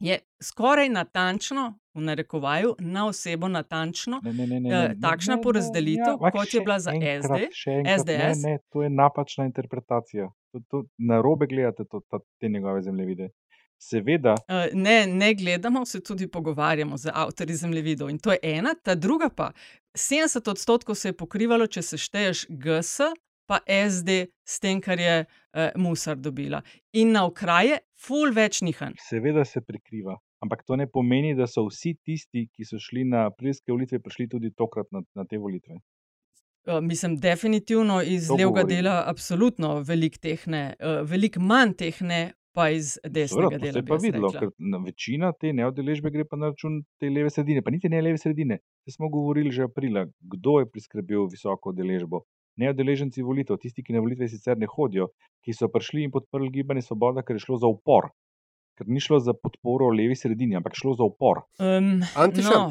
[0.00, 5.34] je skoraj natančno, v narekovaju, na osebo natančno, Ne, ne, ne, ne, eh, ne, takšna
[5.34, 8.42] ne, ne, porazdelitev, ja, kot je bila za enkrat, SD, enkrat, SDS.
[8.42, 10.30] Ne, ne, to je napačna interpretacija.
[10.52, 13.28] To, to, na robe gledate to, ta, te njegove zemljevide.
[13.82, 18.10] Seveda, Uh, ne, ne gledamo, se tudi pogovarjamo z avtorji zemljevidov.
[18.10, 19.52] In to je ena, ta druga pa.
[19.94, 23.00] 70 odstotkov se je pokrivalo, če sešteješ GS,
[23.48, 26.60] pa SD, s tem, kar je uh, Musar dobila.
[26.92, 29.00] In na okraje, ful več nihanj.
[29.08, 30.18] seveda se prikriva.
[30.40, 34.28] Ampak to ne pomeni, da so vsi tisti, ki so šli na aprilske volitve, prišli
[34.28, 35.76] tudi tokrat na, na te volitve.
[36.66, 38.68] Uh, mislim, definitivno iz To levega govorim.
[38.68, 42.20] dela, absolutno veliko teh ne, uh, veliko manj teh ne,
[42.52, 43.78] pa iz desnega Seveda, to se dela.
[43.80, 44.40] je pa videlo, rekla.
[44.40, 48.00] ker na večina te neodeležbe gre pa na račun te leve sredine, pa niti ne
[48.02, 48.58] leve sredine.
[48.84, 52.24] Saj smo govorili že aprila, kdo je priskrbel visoko udeležbo.
[52.60, 55.08] Neodeleženci volitev, tisti, ki na volitve sicer ne hodijo,
[55.44, 58.10] ki so prišli in podprli gibanje Svoboda, ker je šlo za upor.
[58.80, 61.42] Ker ni šlo za podporo levi sredini, ampak šlo za upor.
[61.60, 62.54] Um, Antiša?
[62.56, 62.70] no,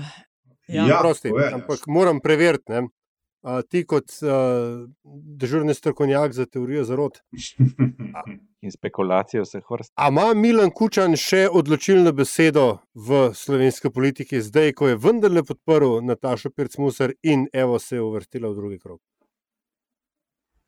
[0.68, 0.88] ja.
[0.90, 1.60] Ja, Prosti, povej, Aljaž.
[1.62, 2.72] ampak moram preveriti.
[2.74, 2.88] Ne?
[3.46, 4.90] A, ti, kot uh,
[5.40, 7.22] dežurni strokovnjak za teorijo zarot,
[8.66, 9.94] In spekulacije vseh vrst.
[9.96, 16.02] a ima Milan Kučan še odločilno besedo v slovenski politiki, zdaj, ko je vendarle podprl
[16.04, 19.00] Natašo Pircmusar in evo se je uvrstila v drugi krog?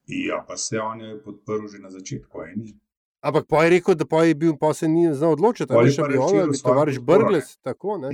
[0.08, 2.42] ja, pa se on je podprl že na začetku.
[2.54, 2.78] Eni.
[3.22, 5.94] Ampak pa je rekel, da pa je bil, pa se ni znal odločiti, ali je
[5.94, 8.10] še bi on ali tovariš Brglez, tako ne.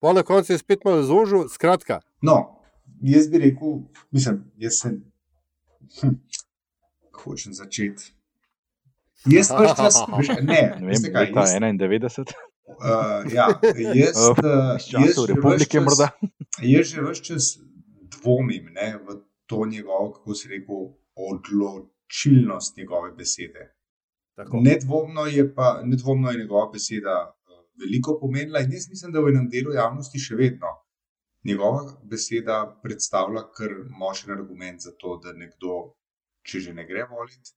[0.00, 2.00] Pa na koncu je spet malo zožil, skratka.
[2.22, 2.58] No,
[3.00, 3.78] jaz bi rekel,
[4.10, 4.98] mislim, jaz sem.
[6.00, 6.18] Hm,
[7.14, 8.10] hočem začeti.
[9.26, 12.34] Jaz pač čas, veš, ne, Ne vem, kaj, leta jaz, 91,
[12.68, 13.46] uh, ja,
[13.94, 14.42] jaz, uh,
[15.02, 16.10] ves republike čas- morda.
[16.62, 17.54] Jaz že več čas
[18.18, 23.70] dvomim ne, v to njegovo, kako se rekel, odločilnost njegove besede.
[24.38, 24.60] Tako.
[24.62, 29.32] Nedvomno je, pa, nedvomno je njegova beseda eh, veliko pomenila in jaz mislim, da v
[29.32, 30.70] enem delu javnosti še vedno.
[31.48, 31.80] Njegova
[32.12, 35.78] beseda predstavlja kar močen argument za to, da nekdo,
[36.46, 37.54] če že ne gre voliti,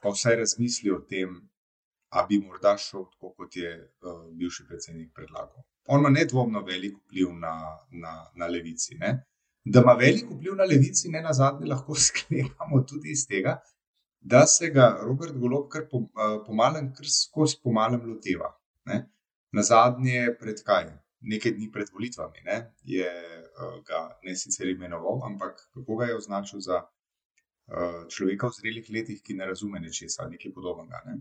[0.00, 1.36] pa vsaj razmisli o tem,
[2.16, 5.64] a bi morda šel tako, kot je uh, bivši predsednik predlagal.
[5.92, 7.54] On ima nedvomno velik vpliv na,
[7.90, 8.96] na, na levici.
[9.00, 9.12] Ne?
[9.64, 13.58] Da ima velik vpliv na levici, ne na zadnje, lahko sklepamo tudi iz tega,
[14.24, 18.54] da se ga Robert Golob kar po, uh, pomalem, kar skozi pomalem loteva.
[18.88, 19.02] Ne?
[19.52, 20.88] Na zadnje, pred kaj?
[21.24, 22.56] Nekaj dni pred volitvami ne?
[22.88, 28.58] je uh, ga ne sicer imenoval, ampak kako ga je označil za uh, človeka v
[28.58, 31.02] zrelih letih, ki ne razume nečesa, nekaj podobnega.
[31.04, 31.20] Ne?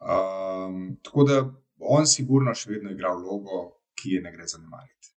[0.00, 1.42] Um, tako da
[1.80, 3.60] on sigurno še vedno igra vlogo,
[4.00, 5.12] ki je ne gre zanemariti.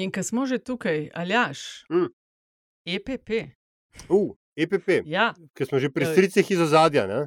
[0.00, 2.12] In ko smo že tukaj, Aljaš, Mm.
[2.84, 3.30] EPP.
[4.08, 7.06] Uh, EPP, Ja, ki smo že pri stricih iz ozadja.
[7.06, 7.26] Ne?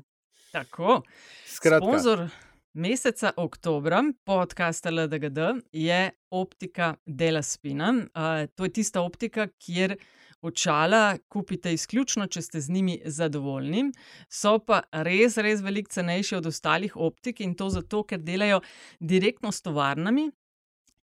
[0.53, 1.01] tako.
[1.47, 2.27] Skratka, Sponzor
[2.73, 5.39] meseca oktobra podcasta LDGD
[5.71, 7.89] je optika Dela Spina.
[7.89, 9.95] Uh, to je tista optika, kjer
[10.41, 13.91] očala kupite izključno, če ste z njimi zadovoljni.
[14.29, 18.61] So pa res, res veliko cenejši od ostalih optik in to zato, ker delajo
[18.99, 20.29] direktno s tovarnami.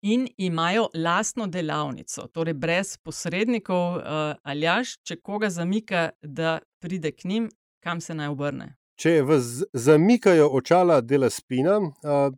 [0.02, 3.98] In imajo lastno delavnico, torej brez posrednikov.
[3.98, 4.04] Uh,
[4.44, 7.50] Aljaš, če koga zamika, da pride k njim,
[7.84, 8.76] kam se naj obrne?
[8.98, 12.34] Če vas zamikajo očala dela spina, uh,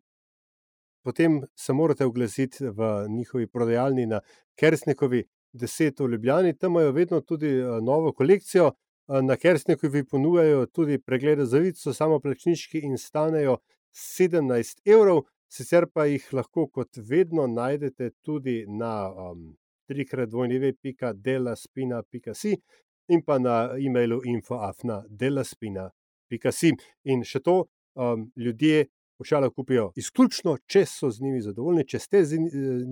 [1.03, 4.19] potem se morate oglasiti v njihovi prodajalni na
[4.59, 6.57] Kersnikovi 10 v Ljubljani.
[6.57, 8.71] Tam imajo vedno tudi uh, novo kolekcijo.
[9.07, 13.57] Uh, na Kersnikovi ponujajo tudi preglede zavic, so samo plačniški in stanejo
[13.95, 15.23] 17 evrov.
[15.49, 19.57] Sicer pa jih lahko, kot vedno, najdete tudi na um,
[19.89, 22.61] trikratvojneve.delaspina.si
[23.09, 26.71] in pa na e-mailu infoafna.delaspina.si.
[27.09, 27.65] In še to,
[27.97, 28.85] um, ljudje
[29.19, 32.37] očala kupijo izključno, če so z njimi zadovoljni, če ste z,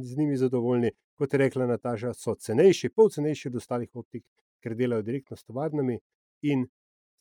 [0.04, 4.26] z njimi zadovoljni, kot je rekla Nataša, so cenejši, pol cenejši od ostalih optik,
[4.63, 6.00] ker delajo direktno s tovarnami
[6.50, 6.67] in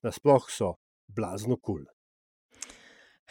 [0.03, 0.75] nasploh so
[1.07, 1.85] blazno kul.
[1.85, 1.96] Cool.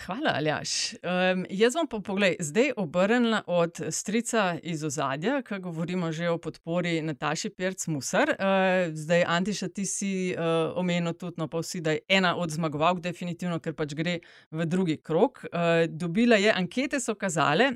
[0.03, 0.93] Hvala, Aljaš.
[0.93, 6.37] Um, jaz bom pa pogled, zdaj obrnila od strica iz ozadja, ki govorimo že o
[6.37, 8.33] podpori Nataši Pirc-Musar.
[8.35, 12.51] Uh, zdaj, Antiša, ti si uh, omenil tudi, no pa vsi, da je ena od
[12.51, 14.19] zmagovalk, definitivno, ker pač gre
[14.51, 15.45] v drugi krok.
[15.47, 17.71] Uh, dobila je, ankete so kazale,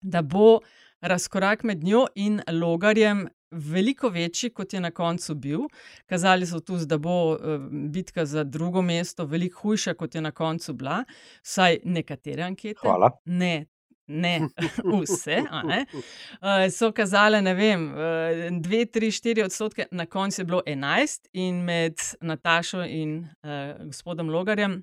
[0.00, 0.60] da bo
[1.02, 5.66] razkorak med njo in logarjem veliko večji, kot je na koncu bil.
[6.06, 7.38] Kazali so tudi, da bo uh,
[7.70, 11.04] bitka za drugo mesto veliko hujša, kot je na koncu bila,
[11.42, 12.80] vsaj nekatere ankete.
[12.82, 13.10] Hvala.
[13.24, 13.66] Ne.
[14.10, 14.40] Ne,
[15.02, 15.36] vse.
[15.64, 15.84] Ne?
[15.92, 21.28] Uh, so kazale, ne vem, uh, dve, tri, štiri odstotke, na koncu je bilo enajst,
[21.32, 24.80] in med Natašo in uh, gospodom Logarjem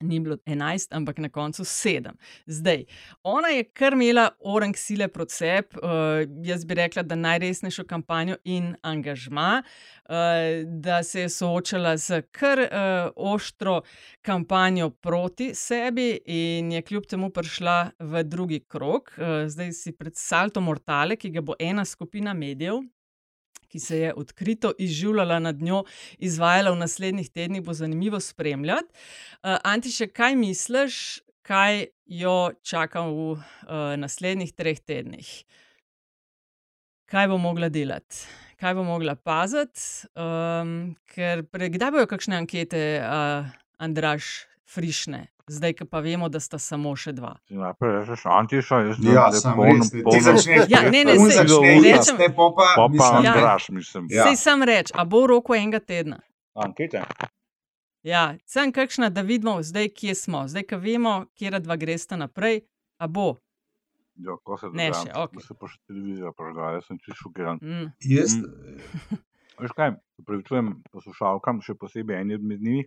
[0.00, 2.12] ni bilo 11, ampak na koncu 7.
[2.46, 2.84] Zdaj,
[3.22, 8.36] ona je kar imela orang sile proti sebi, uh, jaz bi rekla, da najresnejšo kampanjo
[8.44, 10.14] in angažma, uh,
[10.64, 12.68] da se je soočala z kar uh,
[13.16, 13.80] ostro
[14.22, 19.14] kampanjo proti sebi in je kljub temu prišla v drugi krok.
[19.18, 22.82] Uh, zdaj si pred Salto Mortale, ki ga bo ena skupina medijev
[23.74, 25.82] ki se je odkrito izživljala nad njo,
[26.22, 28.86] izvajala v naslednjih tednih, bo zanimivo spremljati.
[29.42, 33.42] Uh, Antiše, kaj misliš, kaj jo čaka v uh,
[33.98, 35.32] naslednjih treh tednih?
[37.10, 38.22] Kaj bo mogla delati?
[38.62, 40.06] Kaj bo mogla paziti?
[40.14, 43.50] Um, ker kdaj bojo kakšne ankete, uh,
[43.82, 45.33] Andraš, frišne?
[45.46, 47.34] Zdaj, pa vemo, da sta samo še dva.
[47.52, 50.40] Najprej rečeš, antiša, jaz ne ja, znam, da je to zelo
[50.72, 54.06] ja, ne, ne, ne, rečem, ne, popa, popa, Andraš, mislim.
[54.10, 54.24] Ja.
[54.24, 56.22] Sej sam reč, a bo v roku enega tedna.
[56.56, 57.04] Ankete.
[58.08, 60.46] Ja, sem kakšna, da vidimo zdaj, kje smo.
[60.48, 62.62] Zdaj, ko vemo, kje dva gresta naprej,
[62.96, 63.36] a bo.
[64.16, 65.36] Jo, ko se ne še, ok.
[65.36, 67.60] Da se pa še televizija prežgala, jaz sem čisto šokiran.
[67.60, 67.92] Mm.
[68.00, 68.36] Jaz.
[68.40, 69.20] Mm.
[69.60, 72.86] Veš kaj, upravičujem poslušalkam, še posebej eni od njimi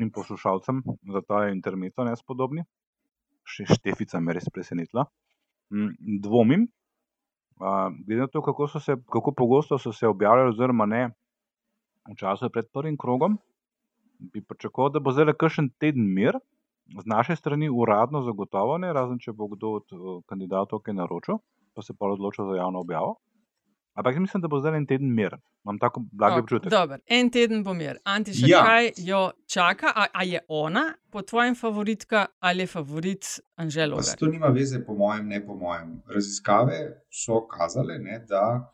[0.00, 2.64] in poslušalcem za ta intermeco nespodobni.
[3.44, 5.04] Še Štefica me res presenetila.
[5.74, 6.66] Mm, dvomim,
[7.58, 11.08] glede na to, kako, se, kako pogosto so se objavljali, oziroma ne,
[12.10, 13.38] v času pred prvim krogom,
[14.18, 16.38] bi pričakoval, da bo zdaj le kakšen teden mir,
[16.88, 19.94] z naše strani uradno zagotovo ne, razen če bo kdo od
[20.28, 21.40] kandidatov kaj naročil,
[21.74, 23.16] pa se pa odločil za javno objavo.
[23.94, 25.36] Ampak mislim, da bo zdaj en teden mir.
[25.64, 26.70] Imam tako blagi občutek.
[26.70, 27.98] Dobar, en teden bo mir.
[28.04, 28.62] Antiša, ja.
[28.66, 29.92] kaj jo čaka?
[29.94, 33.26] A, a je ona po tvojem favoritka ali je favorit
[33.56, 34.00] Anželo?
[34.18, 36.02] To nima veze, po mojem, ne po mojem.
[36.14, 36.80] Raziskave
[37.10, 38.72] so kazale, ne, da,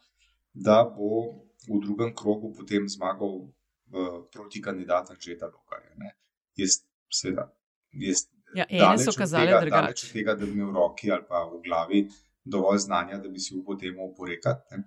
[0.55, 1.27] da bo
[1.69, 6.15] v drugem krogu potem zmagal uh, proti kandidatu Anžeta Lokarja.
[6.57, 6.81] Jaz,
[7.13, 7.51] seveda,
[7.93, 8.25] jaz.
[8.55, 10.07] Ja, ene so kazale drugače.
[10.07, 12.07] Če tega, da bi imel v roki ali pa v glavi
[12.45, 14.83] dovolj znanja, da bi si upal temu oporekati.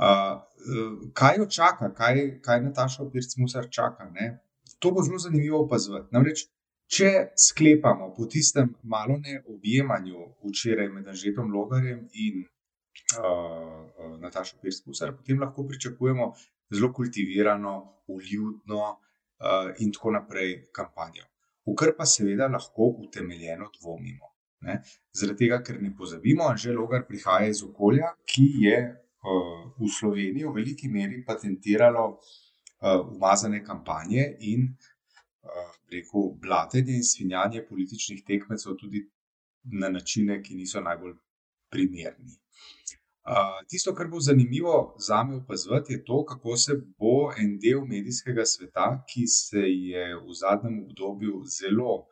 [0.00, 4.06] Uh, kaj jo čaka, kaj, kaj Nataša Pirc-Musar čaka?
[4.14, 4.38] Ne?
[4.78, 6.08] To bo zelo zanimivo opazovati.
[6.14, 6.46] Namreč,
[6.90, 12.44] če sklepamo po tistem malo ne objemanju včeraj med Anžetom Logarjem in
[13.18, 16.32] uh, Natašo Pirc-Musar, potem lahko pričakujemo
[16.70, 17.74] zelo kultivirano,
[18.08, 21.26] uljudno uh, in tako naprej kampanjo.
[21.66, 24.29] V kar pa seveda lahko utemeljeno dvomimo.
[24.60, 24.80] Ne?
[25.16, 30.44] Zaradi tega, ker ne pozabimo, že Logar prihaja iz okolja, ki je uh, v Sloveniji
[30.44, 38.76] v veliki meri patentiralo uh, umazane kampanje in uh, rekel, blatenje in svinjanje političnih tekmecev
[38.76, 39.06] tudi
[39.80, 41.16] na načine, ki niso najbolj
[41.72, 42.36] primerni.
[43.30, 47.84] Uh, tisto, kar bo zanimivo za me opazovati, je to, kako se bo en del
[47.88, 52.02] medijskega sveta, ki se je v zadnjem obdobju zelo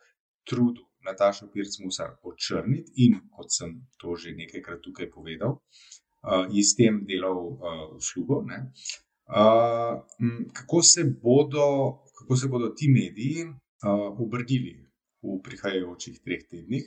[0.49, 7.03] trudil Natašo Pirc-Musar očrniti in, kot sem to že nekajkrat tukaj povedal, uh, iz tem
[7.09, 8.45] delal uh, uslugo.
[8.45, 10.05] Uh,
[10.53, 10.81] kako,
[12.19, 14.77] kako se bodo ti mediji uh, obrnili
[15.23, 16.85] v prihajajočih treh tednih?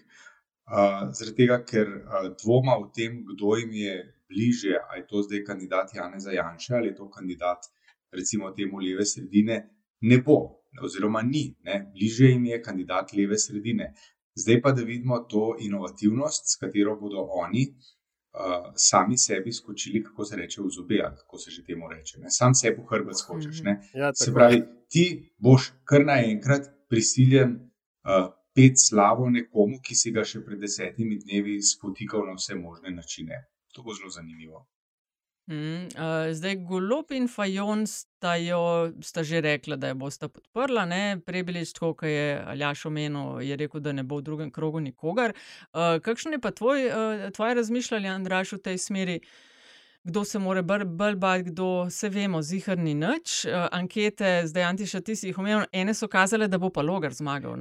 [0.71, 3.95] Uh, zaradi tega, ker uh, dvoma v tem, kdo jim je
[4.31, 7.67] bliže, ali je to zdaj kandidat Janeza Janša ali je to kandidat,
[8.12, 9.57] recimo, temu leve sredine,
[10.01, 11.55] ne bo, oziroma ni.
[11.63, 11.91] Ne?
[11.93, 13.93] Bliže jim je kandidat leve sredine.
[14.36, 20.25] Zdaj pa, da vidimo to inovativnost, s katero bodo oni uh, sami sebi skočili, kako
[20.25, 22.19] se reče, v zobe, kako se že temu reče.
[22.19, 22.29] Ne?
[22.29, 23.62] Sam sebi v hrbet skočiš.
[23.62, 23.81] Ne?
[23.93, 30.23] Ja, Se pravi, ti boš kar naenkrat prisiljen uh, pet slavo nekomu, ki si ga
[30.23, 33.43] še pred desetimi dnevi spotikal na vse možne načine.
[33.75, 34.67] To bo zelo zanimivo.
[35.52, 40.86] Mm, uh, zdaj, Golop in Fajon sta, jo, sta že rekla, da jo bosta podprla.
[40.88, 41.20] Ne?
[41.26, 45.36] Prebilič, tako kot je Aljaš omenil, je rekel, da ne bo v drugem krogu nikogar.
[45.74, 49.20] Uh, kakšno je pa tvoj, uh, tvoje razmišljanje, Andraš, v tej smeri?
[50.04, 53.46] Kdo se more bolj bolj bati, kdo se vemo, zihar ni nič.
[53.46, 57.14] Uh, ankete, zdaj Antiša, ti si jih omenil, ene so kazale, da bo pa Logar
[57.14, 57.54] zmagal.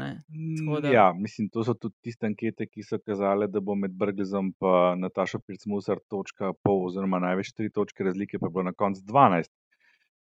[0.81, 4.55] Da- Ja, mislim, to so tudi tiste ankete, ki so kazale, da bo med Brglezom
[4.57, 9.53] in Natašo Pircmusar točka pol, oziroma največ tri točke razlike, pa bo na koncu 12.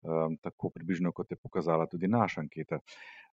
[0.03, 2.79] Um, tako približno, kot je pokazala tudi naša anketa.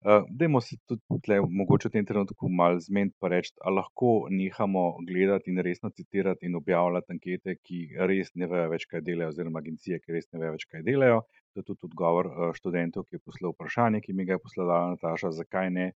[0.05, 4.11] Uh, dajmo se tudi tle, mogoče v tem trenutku malo zmeniti pa reči, ali lahko
[4.31, 9.33] nehamo gledati in resno citirati in objavljati ankete, ki res ne vejo več, kaj delajo,
[9.33, 11.23] oziroma agencije, ki res ne vejo več, kaj delajo.
[11.55, 14.85] To je tudi odgovor uh, študentov, ki je poslal vprašanje, ki mi ga je poslala
[14.93, 15.89] Nataša, zakaj ne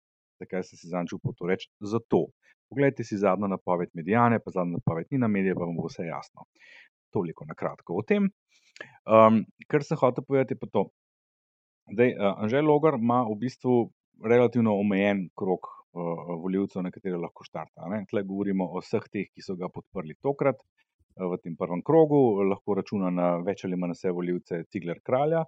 [0.42, 1.70] zakaj si zanj čupil to reči?
[1.80, 2.26] Zato.
[2.72, 6.48] Poglejte si zadnjo napoved medijane, pa zadnjo napoved Nina medije, pa vam bo vse jasno.
[7.12, 8.30] Toliko na kratko o tem.
[9.06, 10.88] Um, kar sem hotel povedati, je pa to.
[11.92, 13.76] Zdaj, uh, Anžel Logar ima v bistvu
[14.24, 17.90] relativno omejen krok uh, voljivcev, na katere lahko štarta.
[17.90, 18.04] ne.
[18.10, 22.44] Tule govorimo o vseh teh, ki so ga podprli tokrat uh, v tem prvem krogu,
[22.50, 25.44] lahko računa na več ali manj vse voljivce Cigler Kralja.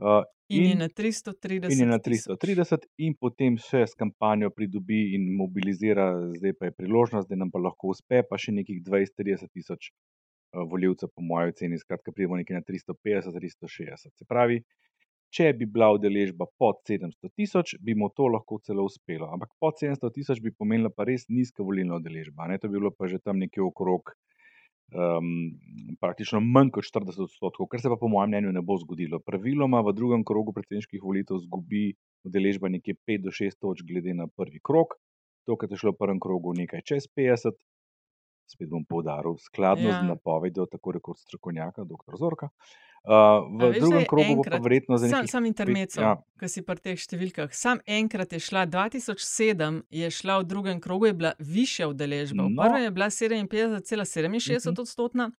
[0.00, 1.70] Uh, In je na 330.
[1.70, 2.38] in je na tisoč.
[2.42, 7.52] 330, in potem še s kampanjo pridobi in mobilizira, zdaj pa je priložnost, da nam
[7.54, 9.92] pa lahko uspe, pa še nekih 20-30 tisoč
[10.52, 14.14] voljivcev, po mojem oceni, skratka, pridemo nekje na 350-360.
[14.18, 14.60] Se pravi,
[15.30, 19.30] če bi bila udeležba pod 700 tisoč, bi mu to lahko celo uspelo.
[19.30, 22.48] Ampak pod 700 tisoč bi pomenila pa res nizka volilna udeležba.
[22.50, 22.58] Ne?
[22.58, 24.10] To bi bilo pa že tam nekje okrog
[24.90, 25.30] um,
[26.02, 29.22] praktično manj kot 40 odstotkov, kar se pa po mojem mnenju ne bo zgodilo.
[29.22, 31.92] Praviloma v drugem krogu predsedniških volitev zgubi
[32.26, 34.98] udeležba nekje 5 do 6 točk glede na prvi krog.
[35.48, 37.54] Tokrat je šlo v prvem krogu nekaj čez 50,
[38.50, 40.00] spet bom poudaril, skladno ja.
[40.00, 42.16] Z napovedjo tako rekoč strokovnjaka, dr.
[42.16, 42.48] Zorka.
[43.00, 43.10] Uh,
[43.50, 46.00] v A veš, drugem krogu bo pa enkrat- verjetno za Sam, nekih sam pet- intermezzo,
[46.02, 47.48] ja, ki si pri teh številkah.
[47.50, 52.42] Sam enkrat je šla, 2007 je šla v drugem krogu, je bila višja udeležba.
[52.42, 52.60] V No.
[52.60, 54.80] prvem je bila 57,67 Mhm.
[54.80, 55.30] odstotna.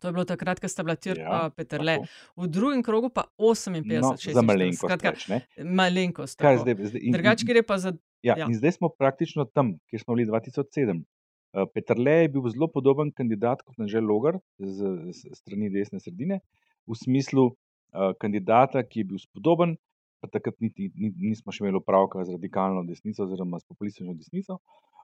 [0.00, 1.94] To je bilo takrat, ko sta bila Tirk Ja, in Peterle.
[1.96, 2.06] tako.
[2.36, 4.42] V drugem krogu pa 58, No, za 46.
[4.44, 5.22] malenkost Skratka, več,
[5.60, 6.34] malenkost.
[6.34, 7.92] Zdaj, zdaj, in- Drugače in- gre pa za.
[8.20, 8.34] Ja.
[8.36, 8.46] ja.
[8.46, 11.02] In zdaj smo praktično tam, kjer smo bili 2007.
[11.56, 16.40] Uh, Petrle je bil zelo podoben kandidat kot Anžel Logar z, z strani desne sredine,
[16.88, 19.76] v smislu uh, kandidata, ki je bil spodoben,
[20.20, 24.58] pa takrat niti, ni, nismo še imeli opravka z radikalno desnico oziroma s populistično desnico,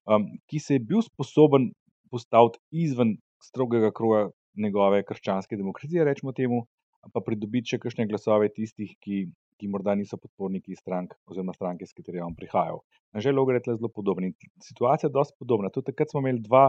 [0.04, 1.70] um, ki se je bil sposoben
[2.12, 6.64] postaviti izven strogega kroga njegove krščanske demokracije, rečemo temu,
[7.12, 9.24] pa pridobiti še kakšne glasove tistih, ki,
[9.60, 12.82] ki morda niso podporniki strank oziroma stranke, s katere je on prihajal.
[13.14, 14.30] Anžel Logar je tukaj zelo podoben.
[14.30, 15.72] In situacija je dosti podobna.
[15.74, 16.68] Tudi takrat smo imeli dva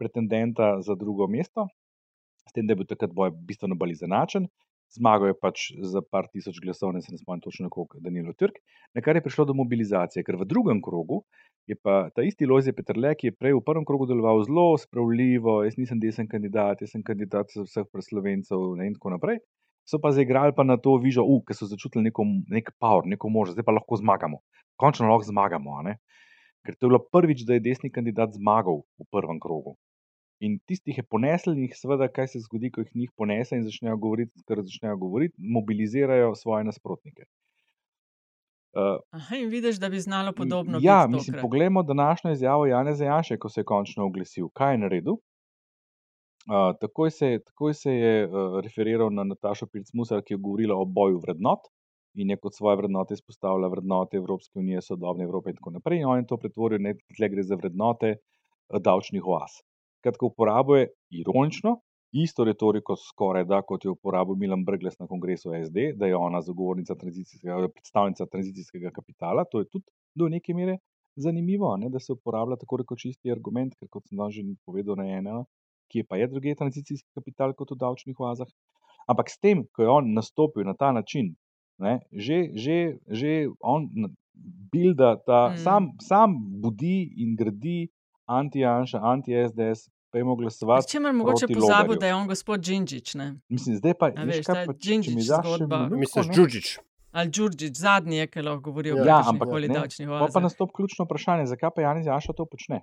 [0.00, 1.68] pretendenta za drugo mesto,
[2.46, 4.48] s tem, da je bil takrat boj bistveno bolj izenačen.
[4.94, 8.60] Zmagal je pač za par tisoč glasov, ne se ne spomnim točno koliko, Danilo Turk,
[8.94, 11.24] na kar je prišlo do mobilizacije, ker v drugem krogu
[11.66, 15.64] je pa ta isti Lojze Petrle, ki je prej v prvem krogu deloval zelo spravljivo,
[15.66, 19.42] jaz nisem desen kandidat, jaz sem kandidat vseh preslovencev in tako naprej.
[19.86, 23.30] So pa zaigrali pa na to vižo, uh, ker so začutili neko, nek power, neko
[23.30, 24.42] možnost, zdaj pa lahko zmagamo.
[24.82, 25.78] Končno lahko zmagamo.
[26.66, 29.76] Ker to je bilo prvič, da je desni kandidat zmagal v prvem krogu.
[30.42, 33.64] In tistih je ponesel, in jih seveda, kaj se zgodi, ko jih njih ponese in
[33.64, 37.24] začnejo govoriti, kar začnejo govoriti, mobilizirajo svoje nasprotnike.
[38.76, 43.38] Uh, Aha, in vidiš, da bi znalo podobno ja, mislim, poglejmo današnjo izjavo Janeza Janše,
[43.38, 44.50] ko se je končno oglasil.
[44.52, 45.16] Kaj je naredil?
[46.80, 48.28] Takoj, se, je- takoj se je
[48.62, 51.66] referiral na Natašo Pirc-Musar, ki je govorila o boju vrednot
[52.14, 55.98] in je kot svoje vrednote izpostavila vrednote Evropske unije, sodobne Evrope in tako naprej.
[56.00, 58.14] In on je to pretvoril, da tle gre za vrednote
[58.80, 59.58] davčnih oaz.
[59.98, 61.80] Skratka, uporabil je ironično
[62.12, 66.40] isto retoriko, skoraj da kot je uporabil Milan Brgles na kongresu SD, da je ona
[66.40, 69.44] zagovornica tranzicijskega, predstavnica tranzicijskega kapitala.
[69.50, 69.84] To je tudi
[70.14, 70.78] do neke mere
[71.16, 74.96] zanimivo, ne, da se uporablja tako rekoč isti argument, ker kot sem danes že povedal,
[74.96, 75.44] na eno,
[75.88, 78.48] kje pa je druge tranzicijski kapital kot v davčnih oazah.
[79.06, 81.34] Ampak s tem, ko je on nastopil na ta način,
[81.78, 82.78] ne, že, že,
[83.08, 83.86] že on
[84.66, 85.56] builda ta, Mm.
[85.58, 86.30] sam, sam
[86.60, 87.88] budi in gradi
[88.26, 90.88] anti-Janša, anti-SDS, pojmo glasovati.
[90.88, 92.00] Če me mogoče proti pozabil, Logarju.
[92.00, 93.28] da je on gospod Džinžič, ne?
[93.48, 94.26] Mislim, zdaj pa, pa,
[94.74, 95.78] če daš še zgodba.
[95.88, 96.34] Misliš, ne.
[96.34, 96.68] Džudžič.
[97.12, 99.74] Ali Džurđič, zadnji je, ki lahko govori o Ja, Ja, kakršnih ampak koli ne.
[99.74, 102.82] davčnih Pa pa nastop ključno vprašanje, zakaj pa Janez Janša to počne?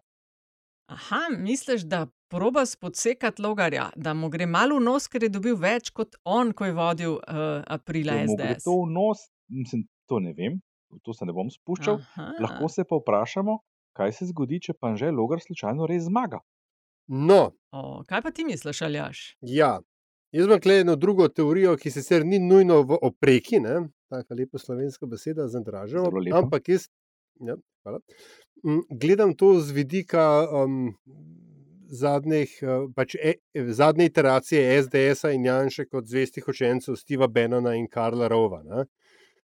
[0.86, 5.56] Aha, misliš, da proba spodsekati logarja, da mu gre malo v nos, ker je dobil
[5.56, 8.64] več kot on, ko je vodil uh, aprila Če mu gre SDS.
[8.66, 10.60] to v nos, mislim, to ne vem,
[11.04, 12.02] to se ne bom spuščal.
[12.02, 12.28] Aha.
[12.44, 13.58] Lahko se pa vprašamo,
[13.96, 16.42] kaj se zgodi, če pa že Logar slučajno res zmaga.
[17.08, 19.24] No, O, kaj pa ti misliš, Aljaš?
[19.42, 19.80] ja.
[20.34, 23.84] Jaz imam tukaj eno drugo teorijo, ki sicer ni nujno v opreki, ne?
[24.10, 25.46] tako lepa slovenska beseda.
[25.48, 26.40] Zelo lepa.
[26.40, 26.88] Ampak jaz
[27.38, 27.54] ja,
[27.86, 28.00] hvala,
[28.90, 30.94] gledam to z vidika um,
[31.94, 37.88] zadnjih, eh, pač e, zadnje iteracije SDS-a in Janša kot zvestih učencev Steva Bennona in
[37.88, 38.64] Karla Rova.
[38.64, 38.86] ne.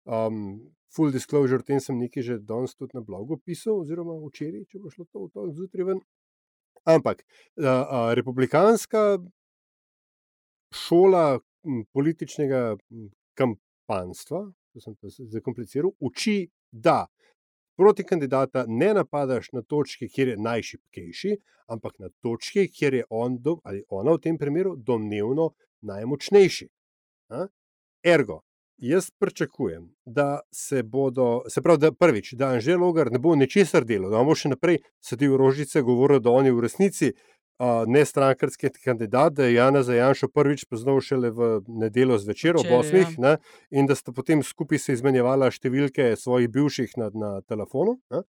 [0.05, 4.65] Um, full disclosure, o tem sem nekaj že danes tudi na blogu pisal, oziroma včeraj,
[4.69, 6.01] če bo šlo to v to zjutraj ven.
[6.85, 9.17] Ampak uh, uh, republikanska
[10.73, 11.39] šola
[11.93, 12.75] političnega
[13.39, 14.43] kampanstva,
[14.73, 17.05] to sem to zakompliciral, uči, da
[17.77, 21.35] proti kandidata ne napadaš na točki, kjer je najšipkejši,
[21.67, 25.51] ampak na točki, kjer je on do, ali ona v tem primeru domnevno
[25.81, 26.67] najmočnejši.
[27.29, 27.47] A?
[28.03, 28.41] Ergo,
[28.77, 33.85] jaz pričakujem, da se bodo, se pravi, da prvič, da Anžel Logar ne bo ničesar
[33.85, 37.32] delal, da bo še naprej sedel v rožice, govoril, da on je v resnici uh,
[37.87, 42.79] ne strankarski kandidat, da je Jana Zajanša prvič poznal šele v nedeljo zvečer ob Včeraj,
[42.79, 43.37] osmih ne,
[43.71, 48.23] in da sta potem skupaj se izmenjevala številke svojih bivših na, na telefonu, ne,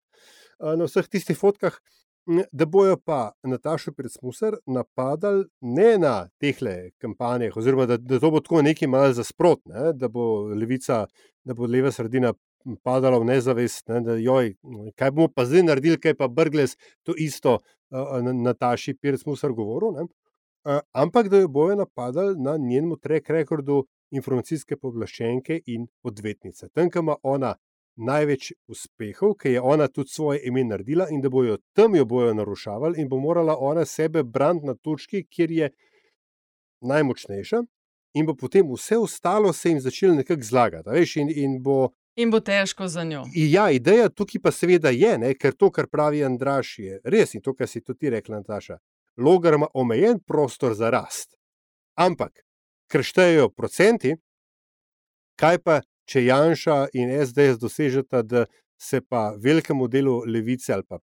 [0.59, 1.77] na vseh tistih fotkah.
[2.25, 6.57] Da bojo pa Natašo Pircmusar napadali ne na teh
[6.97, 11.03] kampanjah, oziroma da, da to bo tako nekaj malce zasprot, ne, da bo levica,
[11.45, 12.33] da bo leva sredina
[12.83, 14.55] padala v nezavest, ne, da joj,
[14.97, 19.93] kaj bomo pa zdaj naredili, kaj pa Brgles to isto uh, Nataši Pircmusar govoril.
[19.99, 26.69] Ne, uh, ampak da jo bojo napadali na njenem trek rekordu informacijske pooblaščenke in odvetnice.
[26.73, 27.55] Tam, kam ima ona
[27.95, 32.33] največ uspehov, ki je ona tudi svoje ime naredila, in da bojo tam jo bojo
[32.33, 35.69] narušavali, in bo morala ona sebe braniti na točki, kjer je
[36.81, 37.61] najmočnejša,
[38.15, 40.89] in bo potem vse ostalo se jim začelo nekako zlagati.
[40.89, 43.25] Veš, in, in bo, In bo težko za njo.
[43.51, 47.41] ja, ideja tukaj pa seveda je, ne, ker to, kar pravi Andraš, je res in
[47.43, 48.77] to, kar si tudi ti rekla, Nataša.
[49.17, 51.35] Logar ima omejen prostor za rast.
[51.95, 52.45] Ampak,
[52.91, 54.15] ker štejejo procenti,
[55.39, 58.45] kaj pa, če Janša in SDS dosežeta, da
[58.79, 60.99] se pa velikemu delu levice ali pa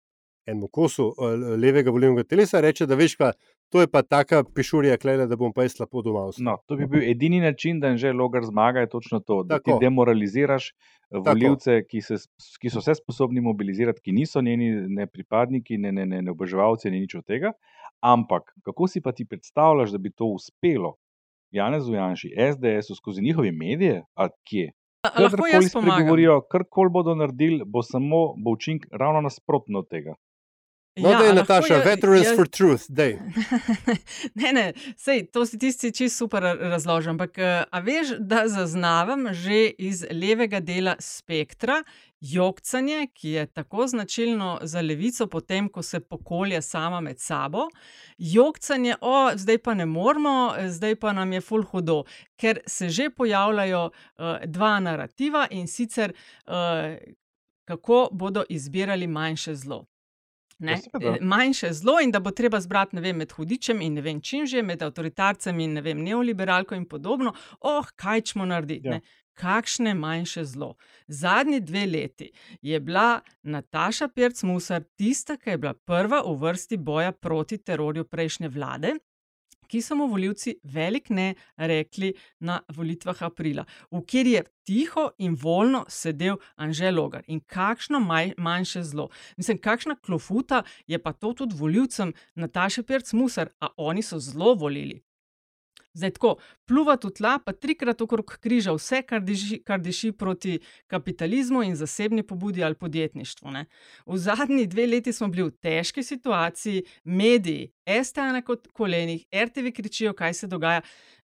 [0.47, 3.33] enemu kosu eh, levega volilnega telesa reče, da veš, pa,
[3.73, 6.45] to je pa taka pišurja, klele, da bom pa jaz lepo doma ostal.
[6.45, 9.71] No, to bi bil edini način, da že Logar zmaga, je točno to, da Tako.
[9.79, 12.19] ti demoraliziraš eh, volivce, ki, se,
[12.61, 16.91] ki so se sposobni mobilizirati, ki niso njeni ne pripadniki, ne, ne, ne, ne oboževalci,
[16.91, 17.55] ne nič od tega.
[18.05, 20.97] Ampak kako si pa ti predstavljaš, da bi to uspelo
[21.51, 24.73] Janezu Janši, SDS-u skozi njihove medije ali kje?
[25.03, 25.97] Kadarkoli jaz pomagam?
[25.97, 30.15] spregovorijo, karkoli bodo naredili, bo samo bo učinek ravno nasprotno od tega.
[30.97, 33.19] No, ja, da je Nataša, ja- veterans jaz- for truth, dej.
[34.41, 37.11] ne, ne, sej, to si tisti čist super razložil.
[37.11, 41.83] Ampak, eh, a veš, da zaznavam že iz levega dela spektra
[42.21, 47.69] jokcanje, ki je tako značilno za levico, potem ko se pokolje sama med sabo.
[48.19, 52.05] Jokcanje, o, zdaj pa ne moramo, zdaj pa nam je ful hudo,
[52.37, 56.13] ker se že pojavljajo uh, dva narativa in sicer
[56.47, 56.53] uh,
[57.65, 59.87] kako bodo izbirali manjše zlo.
[60.63, 61.17] Ne, seveda.
[61.17, 64.21] eh, manjše zlo, in da bo treba zbrati ne vem, med hudičem in ne vem
[64.21, 67.33] čim že, med avtoritarcem in ne vem, neoliberalko in podobno.
[67.61, 68.89] Oh, kaj ćemo narediti?
[68.89, 68.95] Ja.
[68.95, 69.01] Ja.
[69.35, 70.75] Kakšne manjše zlo.
[71.07, 72.31] Zadnji dve leti
[72.63, 78.49] je bila Nataša Pirc-Musar tista, ki je bila prva v vrsti boja proti terorju prejšnje
[78.49, 78.93] vlade,
[79.73, 85.35] ki so mu volivci velik ne rekli na volitvah aprila, v kjer je tiho in
[85.35, 87.25] voljno sedel Anžel Logar.
[87.27, 89.09] In kakšno maj, manjše zlo.
[89.37, 95.01] Mislim, kakšna klofuta je pa to tudi volivcem Nataše Pirc-Musar, a oni so zelo volili.
[95.95, 100.59] Zdaj tako, pluvati v tla, pa trikrat okrog križa vse, kar diši, kar diši proti
[100.89, 103.51] kapitalizmu in zasebni pobudi ali podjetništvu.
[103.51, 103.67] Ne.
[104.07, 107.73] V zadnjih dveh letih smo bili v težki situaciji, mediji,
[108.05, 110.81] STA na kolenih, RTV kričijo, kaj se dogaja.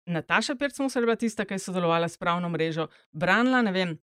[0.08, 3.98] Nataša Pirc-Musar je bila tista, ki je sodelovala s pravno mrežo, branila, ne vem,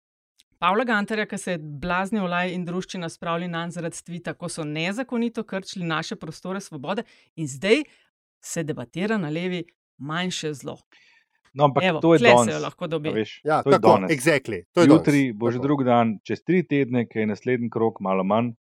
[0.59, 4.63] Pavla Gantarja, ki se je blazni olaj in druščina spravili na zaradi tvita, ko so
[4.63, 7.03] nezakonito krčili naše prostore svobode,
[7.35, 7.83] in zdaj
[8.43, 9.63] se debatira na levi
[9.97, 10.77] manjše zlo.
[11.53, 12.55] No, ampak Evo, to je se danes.
[12.55, 13.09] jo lahko a dobi.
[13.43, 14.11] Ja, to je tako, danes.
[14.11, 15.37] exactly, to je Jutri danes.
[15.37, 15.63] bo že Tako.
[15.63, 18.53] drug dan, čez tri tedne, ki je naslednji krok, malo manj,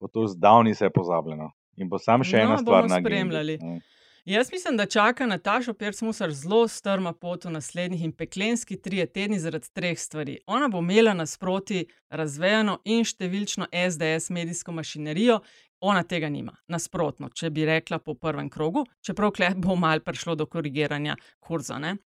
[0.00, 1.50] bo to zdavni se pozabljeno.
[1.76, 3.80] In bo sam še No, ena stvar na agendi.
[4.24, 9.38] Jaz mislim, da čaka Natašo Pirc-Musar zelo strma pot v naslednjih in peklenski trije tedni
[9.38, 10.38] zaradi treh stvari.
[10.46, 15.40] Ona bo imela nasproti razvejano in številčno SDS medijsko mašinerijo,
[15.80, 16.54] ona tega nima.
[16.68, 21.82] Nasprotno, če bi rekla po prvem krogu, čeprav kle bo mal prišlo do korigiranja kurza.
[21.82, 21.96] Ne?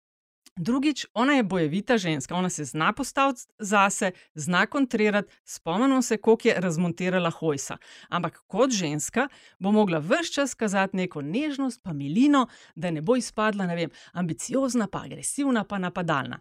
[0.57, 6.49] Drugič, ona je bojevita ženska, ona se zna postaviti zase, zna kontrirati, spomnimo se, koliko
[6.49, 7.77] je razmontirala Hojsa.
[8.09, 9.29] Ampak kot ženska
[9.59, 13.91] bo mogla vse čas kazati neko nežnost, pa milino, da ne bo izpadla, ne vem,
[14.13, 16.41] ambiciozna, pa agresivna, pa napadalna.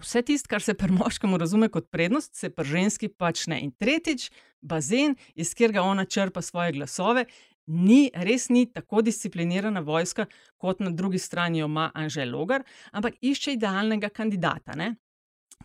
[0.00, 3.58] Vse tisto, kar se pri moškem razume kot prednost, se pri ženski pač ne.
[3.60, 4.30] In tretjič,
[4.62, 7.24] bazen, iz katerega ona črpa svoje glasove,
[7.66, 10.26] ni, res ni tako disciplinirana vojska,
[10.58, 14.76] kot na drugi strani jo ima Anžel Logar, ampak išče idealnega kandidata.
[14.76, 14.94] Ne?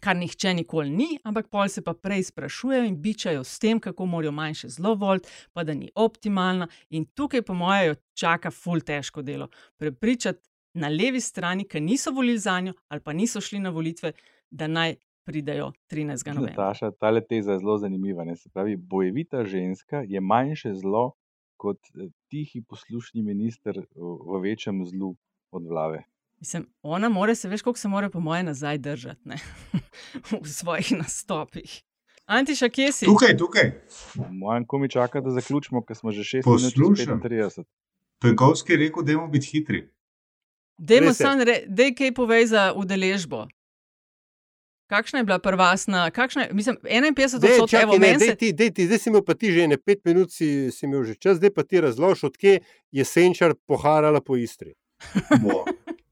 [0.04, 4.06] Kar nihče nikoli ni, ampak pol se pa prej sprašujejo in bičajo s tem, kako
[4.06, 6.68] morajo manjše zelo voliti, pa da ni optimalna.
[6.90, 9.48] In tukaj, po mojem, čaka ful težko delo.
[9.80, 10.44] Prepričati
[10.76, 14.12] na levi strani, ki niso volili za njo ali pa niso šli na volitve,
[14.52, 16.34] da naj pridejo 13.
[16.34, 16.52] novembra.
[16.52, 18.24] Nataša, ta teza je zelo zanimiva.
[18.24, 18.36] Ne?
[18.36, 21.14] Se pravi, bojevita ženska je manjše zlo
[21.66, 25.16] kot eh, tihi poslušni minister v večjem zlu
[25.52, 26.04] od vlave.
[26.40, 29.38] Mislim, ona more se, veš, koliko se mora, po mojem, nazaj držati ne?
[30.44, 31.82] v svojih nastopih.
[32.26, 33.06] Antiša, kje si?
[33.06, 33.72] Tukaj, tukaj.
[34.32, 37.22] Mojem komi čaka, da zaključimo, ker smo že 6 minut čez Poslušam.
[37.22, 37.64] 35.
[38.22, 39.84] Penkovski je rekel, da moramo biti hitri.
[40.78, 41.24] Dajmo Res je.
[41.24, 43.46] samo, re- daj kaj povej za udeležbo.
[44.88, 48.52] Kakšna je bila prvasna, kakšna je, mislim, 51 Dej, odstotkov, evo, ne, meni dej ti,
[48.54, 51.16] dej ti, zdaj si imel pa ti že ene pet minut, si, si imel že
[51.18, 52.60] čas, zdaj pa ti razloži, odkje
[52.92, 54.76] je senčar poharala po Istri.
[55.42, 55.66] Bo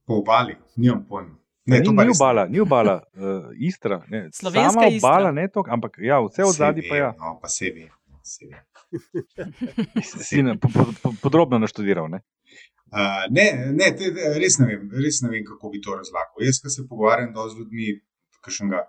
[0.05, 1.37] po obali, nimam pojma.
[1.65, 4.03] Ne, ni, ni obala, ni obala, uh, Istra.
[4.07, 4.29] Ne.
[4.33, 5.09] Slovenska Sama Istra.
[5.09, 7.13] obala, ne to, ampak ja, vse od zadaj pa ja.
[7.19, 7.87] No, pa se ve.
[8.23, 8.59] Se ve.
[10.03, 12.09] Si na, po, po, po, podrobno naštudiral.
[12.09, 12.19] Ne?
[12.91, 16.43] Uh, ne, ne te, res ne vem, res ne vem, kako bi to razlagal.
[16.43, 17.95] Jaz, ki se pogovarjam z ljudmi,
[18.43, 18.83] kakšnega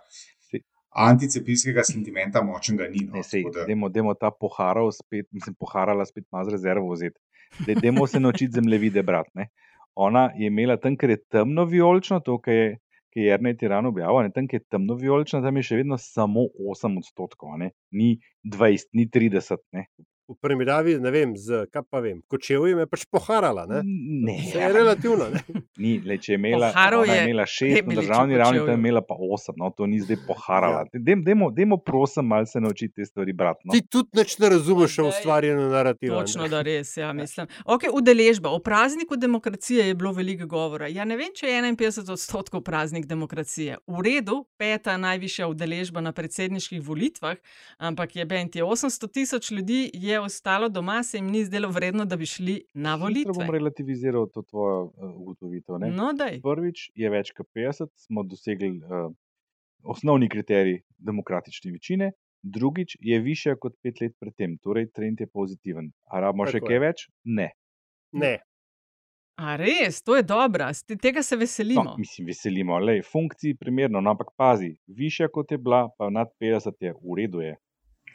[0.96, 3.04] anticepijskega sentimenta močnega ni.
[3.04, 6.92] No, Ne, sej, da- dajmo, dajmo ta poharal spet, mislim, poharala spet ima z rezervo
[6.92, 7.18] vzeti.
[7.60, 9.30] Daj- Dajmo se naučiti zemljevide brati.
[9.34, 9.48] ne.
[9.96, 12.78] Ona je imela tam, ker je temno vijolično, to, kar je,
[13.10, 15.98] ki je Jrnej Tiran objavil, ne, tam, kjer je temno vijolično, tam je še vedno
[15.98, 16.40] samo
[16.70, 17.70] 8 odstotkov, ne.
[17.92, 18.08] ni
[18.44, 19.56] 20, ni 30.
[19.72, 19.86] Ne.
[20.24, 21.66] V primerjavi, ne vem, z
[22.00, 23.66] vem, kočevjem je pač poharala.
[23.68, 23.82] Ne?
[23.84, 25.26] Ne, Vse je relativno.
[25.28, 25.42] Ne?
[25.82, 29.02] Ni, le, če je imela, je je imela šest na državni ravni, tam je imela
[29.04, 30.86] pa osem, no, to ni zdaj poharala.
[30.86, 31.00] Ja.
[31.08, 33.68] Dajmo, dajmo, dajmo prosim, malo se naučiti te stvari brati.
[33.68, 33.76] No.
[33.76, 36.22] Ti tudi neč ne razumeš o ustvarjanju narativa.
[36.22, 37.50] Točno, da res, ja, mislim.
[37.64, 38.54] Ok, udeležba.
[38.56, 40.88] O prazniku demokracije je bilo veliko govora.
[40.88, 43.76] Ja, ne vem, če je 51 odstotkov praznik demokracije.
[43.86, 47.36] V redu, peta najvišja udeležba na predsedniških volitvah,
[47.78, 52.04] ampak je bent je 800 tisoč ljudi je ostalo doma, se jim ni zdelo vredno,
[52.04, 53.32] da bi šli na volitve.
[53.32, 55.78] bom relativiziral to tvojo uh, ugotovitev.
[55.78, 55.90] ne.
[55.90, 56.40] No, daj.
[56.42, 59.12] Prvič je več kot 50, smo dosegli uh,
[59.84, 62.12] osnovni kriterij demokratične večine,
[62.42, 65.92] drugič je više kot pet let predtem, torej trend je pozitiven.
[66.04, 66.80] A rabimo še Tako kaj je.
[66.80, 67.06] več?
[67.24, 67.50] Ne.
[68.12, 68.38] Ne.
[69.34, 70.68] A res, to je dobro,
[71.02, 71.82] tega se veselimo.
[71.82, 76.30] No, mislim, veselimo, le funkciji primerno, no, ampak pazi, više kot je bila, pa nad
[76.40, 77.56] 50 je, v redu je.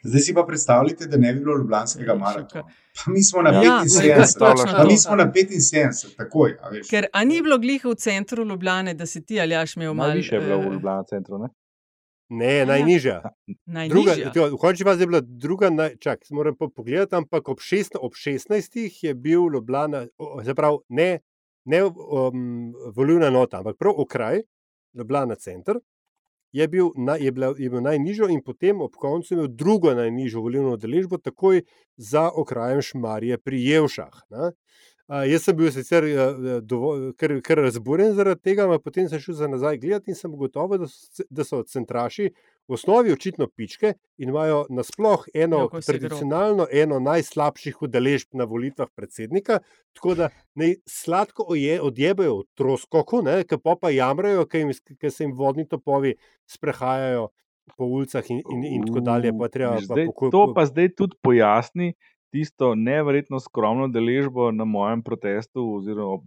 [0.02, 2.64] Zdaj si pa predstavljate, da ne bi bilo Ljubljanskega maratona.
[3.04, 6.56] Pa mi smo na Ja, 75, točno pa mi smo na 75, takoj.
[6.62, 6.88] a veš.
[6.88, 10.08] Ker a ni bilo glih v centru Ljubljane, da si ti ali jaš imel malo.
[10.08, 11.38] Najviše je bilo v eh, Ljubljana centru.
[11.38, 11.48] Ne?
[12.28, 13.22] Ne, najnižja.
[13.46, 14.32] Druga, Najnižja.
[14.32, 17.96] tjo, v končni fazi je bila druga, naj, čak, moram pa pogledati, ampak ob, šest,
[17.98, 20.04] ob 16 je bil Ljubljana,
[20.44, 21.08] se pravi, ne,
[21.64, 24.42] ne um, volilna nota, ampak prav okraj,
[24.94, 25.80] Ljubljana center,
[26.52, 30.42] je bil, na, je, bila, je bil najnižjo in potem ob koncu imel drugo najnižjo
[30.42, 31.62] volilno udeležbo, takoj
[31.96, 34.22] za okrajem Šmarje pri Jevšah.
[34.30, 34.52] Ne.
[35.10, 39.18] A, jaz sem bil sicer eh, dovolj, kar, kar razburjen zaradi tega, ampak potem sem
[39.18, 43.48] šel za nazaj gledati in sem ugotovil, da so, da so centraši v osnovi očitno
[43.50, 45.82] pičke in imajo nasploh eno grob.
[45.82, 49.58] tradicionalno, eno najslabših udeležb na volitvah predsednika,
[49.98, 55.34] tako da naj sladko oje, odjebajo v troskoku, ki pa pa jamrajo, ker se jim
[55.34, 56.14] vodni topovi
[56.46, 57.32] sprehajajo
[57.76, 59.34] po ulicah in, in, in tako dalje.
[59.38, 61.92] Pa treba Viš, pa zdaj, poko- to pa zdaj tudi pojasni
[62.30, 65.74] tisto neverjetno skromno deležbo na mojem protestu.
[65.74, 66.22] Oziroma, ob,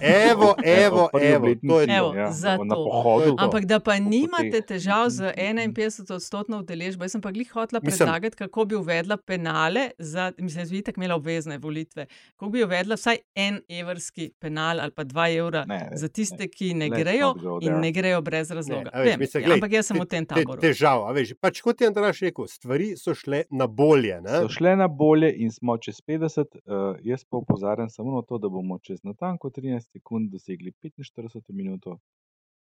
[0.00, 1.86] Evo, ob- evo, ob evo, to je.
[1.90, 2.64] Evo, ja, zato.
[2.64, 3.34] na pohodu.
[3.38, 5.72] Ampak da pa nimate težav z 51
[6.12, 10.70] odstotno udeležbo, jaz sem pa glih Mislim- predlagati, kako bi uvedla penale za, mislim, da
[10.70, 12.06] bi tako imela obvezne volitve.
[12.32, 16.74] Kako bi uvedla vsaj en evrski penal ali pa dva evra Ne, za tiste, ki
[16.74, 17.80] ne let's grejo in there.
[17.80, 18.90] ne grejo brez razloga.
[18.92, 20.60] a veš, Vem, mislim, ja, glej, ampak jaz sem te- v tem te- taboru.
[20.60, 24.20] Težav, a veš, pač kot je Andraš rekel, stvari so šle na bolje.
[24.20, 24.30] Ne?
[24.38, 28.38] So šle na bolje in smo čez 50, uh, jaz pa opozarjam samo na to,
[28.38, 31.98] da bomo čez natanko 13 sekund dosegli 45 minuto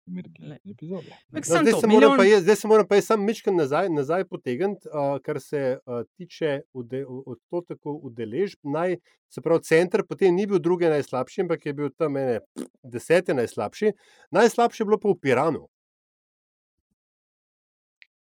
[0.07, 1.09] emergentne epizode.
[1.29, 4.25] No, zdaj, se moram pa jaz, zdaj se moram pa jaz sam mičkam nazaj, nazaj
[4.25, 8.59] potegniti, uh, kar se uh, tiče ude, odstotkov udeležb.
[8.63, 8.97] Naj,
[9.29, 12.39] se pravi, center potem ni bil drugi najslabši, ampak je bil tam ene
[12.83, 13.91] desete najslabši.
[14.31, 15.65] Najslabše je bilo pa v Piranu.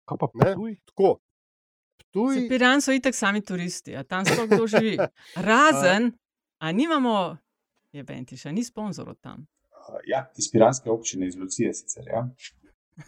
[0.06, 0.54] Kaj pa Ne?
[0.54, 0.76] Ptuj?
[0.92, 1.18] Tako.
[2.12, 4.98] Ptuj, Piran so itak sami turisti, a tam sploh kdo živi.
[5.48, 6.12] Razen,
[6.60, 7.38] a nimamo,
[7.92, 9.48] je Bentiša, ni sponzor od tam.
[10.08, 12.04] Ja, iz piranske občine, iz Lucije sicer.
[12.08, 12.28] Ja.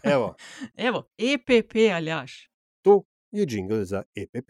[0.04, 0.36] evo,
[0.88, 2.49] Evo, EPP Aljaš.
[2.82, 4.49] to je jingle za EPP.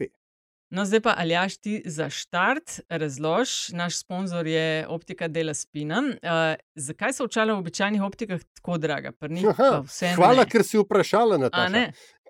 [0.74, 3.48] No, zdaj pa Aljaš, ti za štart razlož.
[3.72, 6.00] Naš sponzor je optika Dela Spina.
[6.02, 9.12] Uh, zakaj so očala v običajnih optikah tako draga?
[9.52, 9.84] Aha,
[10.16, 10.48] Hvala, ne.
[10.50, 11.62] ker si vprašala na to.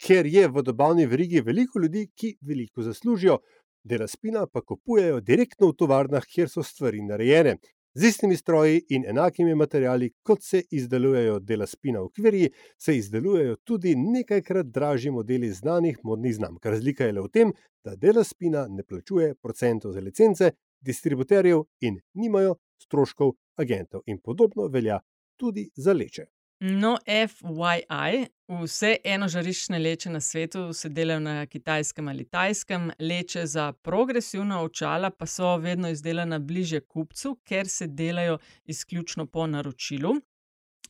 [0.04, 3.38] Ker je v dobavni verigi veliko ljudi, ki veliko zaslužijo,
[3.84, 7.56] dela spina pa kupujejo direktno v tovarnah, kjer so stvari narejene.
[7.96, 13.56] Z istimi stroji in enakimi materiali, kot se izdelujejo dela spina v kveri, se izdelujejo
[13.56, 16.66] tudi nekajkrat dražji modeli znanih modnih znamk.
[16.66, 17.52] Razlika je le v tem,
[17.84, 24.02] da dela spina ne plačuje procentov za licence, distributerjev in nimajo stroškov agentov.
[24.06, 24.98] In podobno velja
[25.36, 26.26] tudi za leče.
[26.60, 28.26] No, FYI,
[28.62, 35.10] vse enožariščne leče na svetu se delajo na kitajskem ali tajskem, leče za progresivna očala
[35.10, 40.14] pa so vedno izdelana bliže kupcu, ker se delajo izključno po naročilu.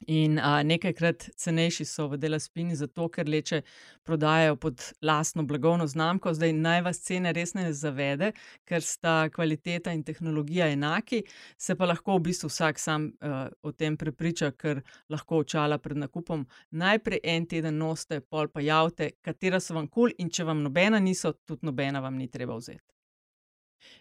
[0.07, 3.62] In a, nekajkrat cenejši so v Dela Spini, zato ker leče
[4.05, 6.34] prodajajo pod lastno blagovno znamko.
[6.34, 8.32] Zdaj naj vas cene res ne zavede,
[8.68, 11.22] ker sta kvaliteta in tehnologija enaki,
[11.57, 15.97] se pa lahko v bistvu vsak sam uh, o tem prepriča, ker lahko očala pred
[15.97, 20.45] nakupom najprej en teden noste, pol pa javte, katera so vam kul, cool in če
[20.45, 22.84] vam nobena niso, tudi nobena vam ni treba vzeti.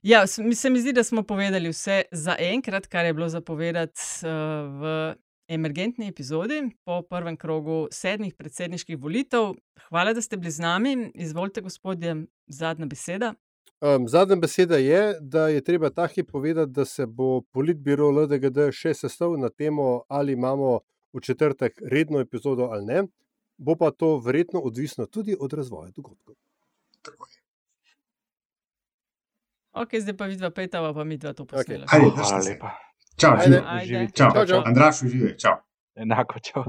[0.04, 4.32] Ja, se mi zdi, da smo povedali vse za enkrat, kar je bilo zapovedati uh,
[4.82, 5.14] v
[5.54, 9.54] emergentni epizodi po prvem krogu sedmih predsedniških volitev.
[9.90, 11.12] Hvala, da ste bili z nami.
[11.14, 12.16] Izvolite, gospodje,
[12.48, 13.34] zadnja beseda.
[13.82, 18.70] Um, zadnja beseda je, da je treba ta hip povedati, da se bo politbiro LDGD
[18.72, 20.80] še sestavil na temo, ali imamo
[21.14, 23.04] v četrtek redno epizodo ali ne.
[23.58, 26.36] Bo pa to verjetno odvisno tudi od razvoja dogodkov.
[27.02, 27.44] Tako je.
[29.74, 31.58] Ok, zdaj pa vidva petava, pa mi dva to Okej.
[31.58, 31.86] posnela.
[31.90, 32.72] Ajde, Hvala lepa.
[33.16, 33.38] Ciao,
[34.12, 35.66] ciao, ciao, andrà su giù, ciao.
[35.94, 36.66] E nacco, ciao.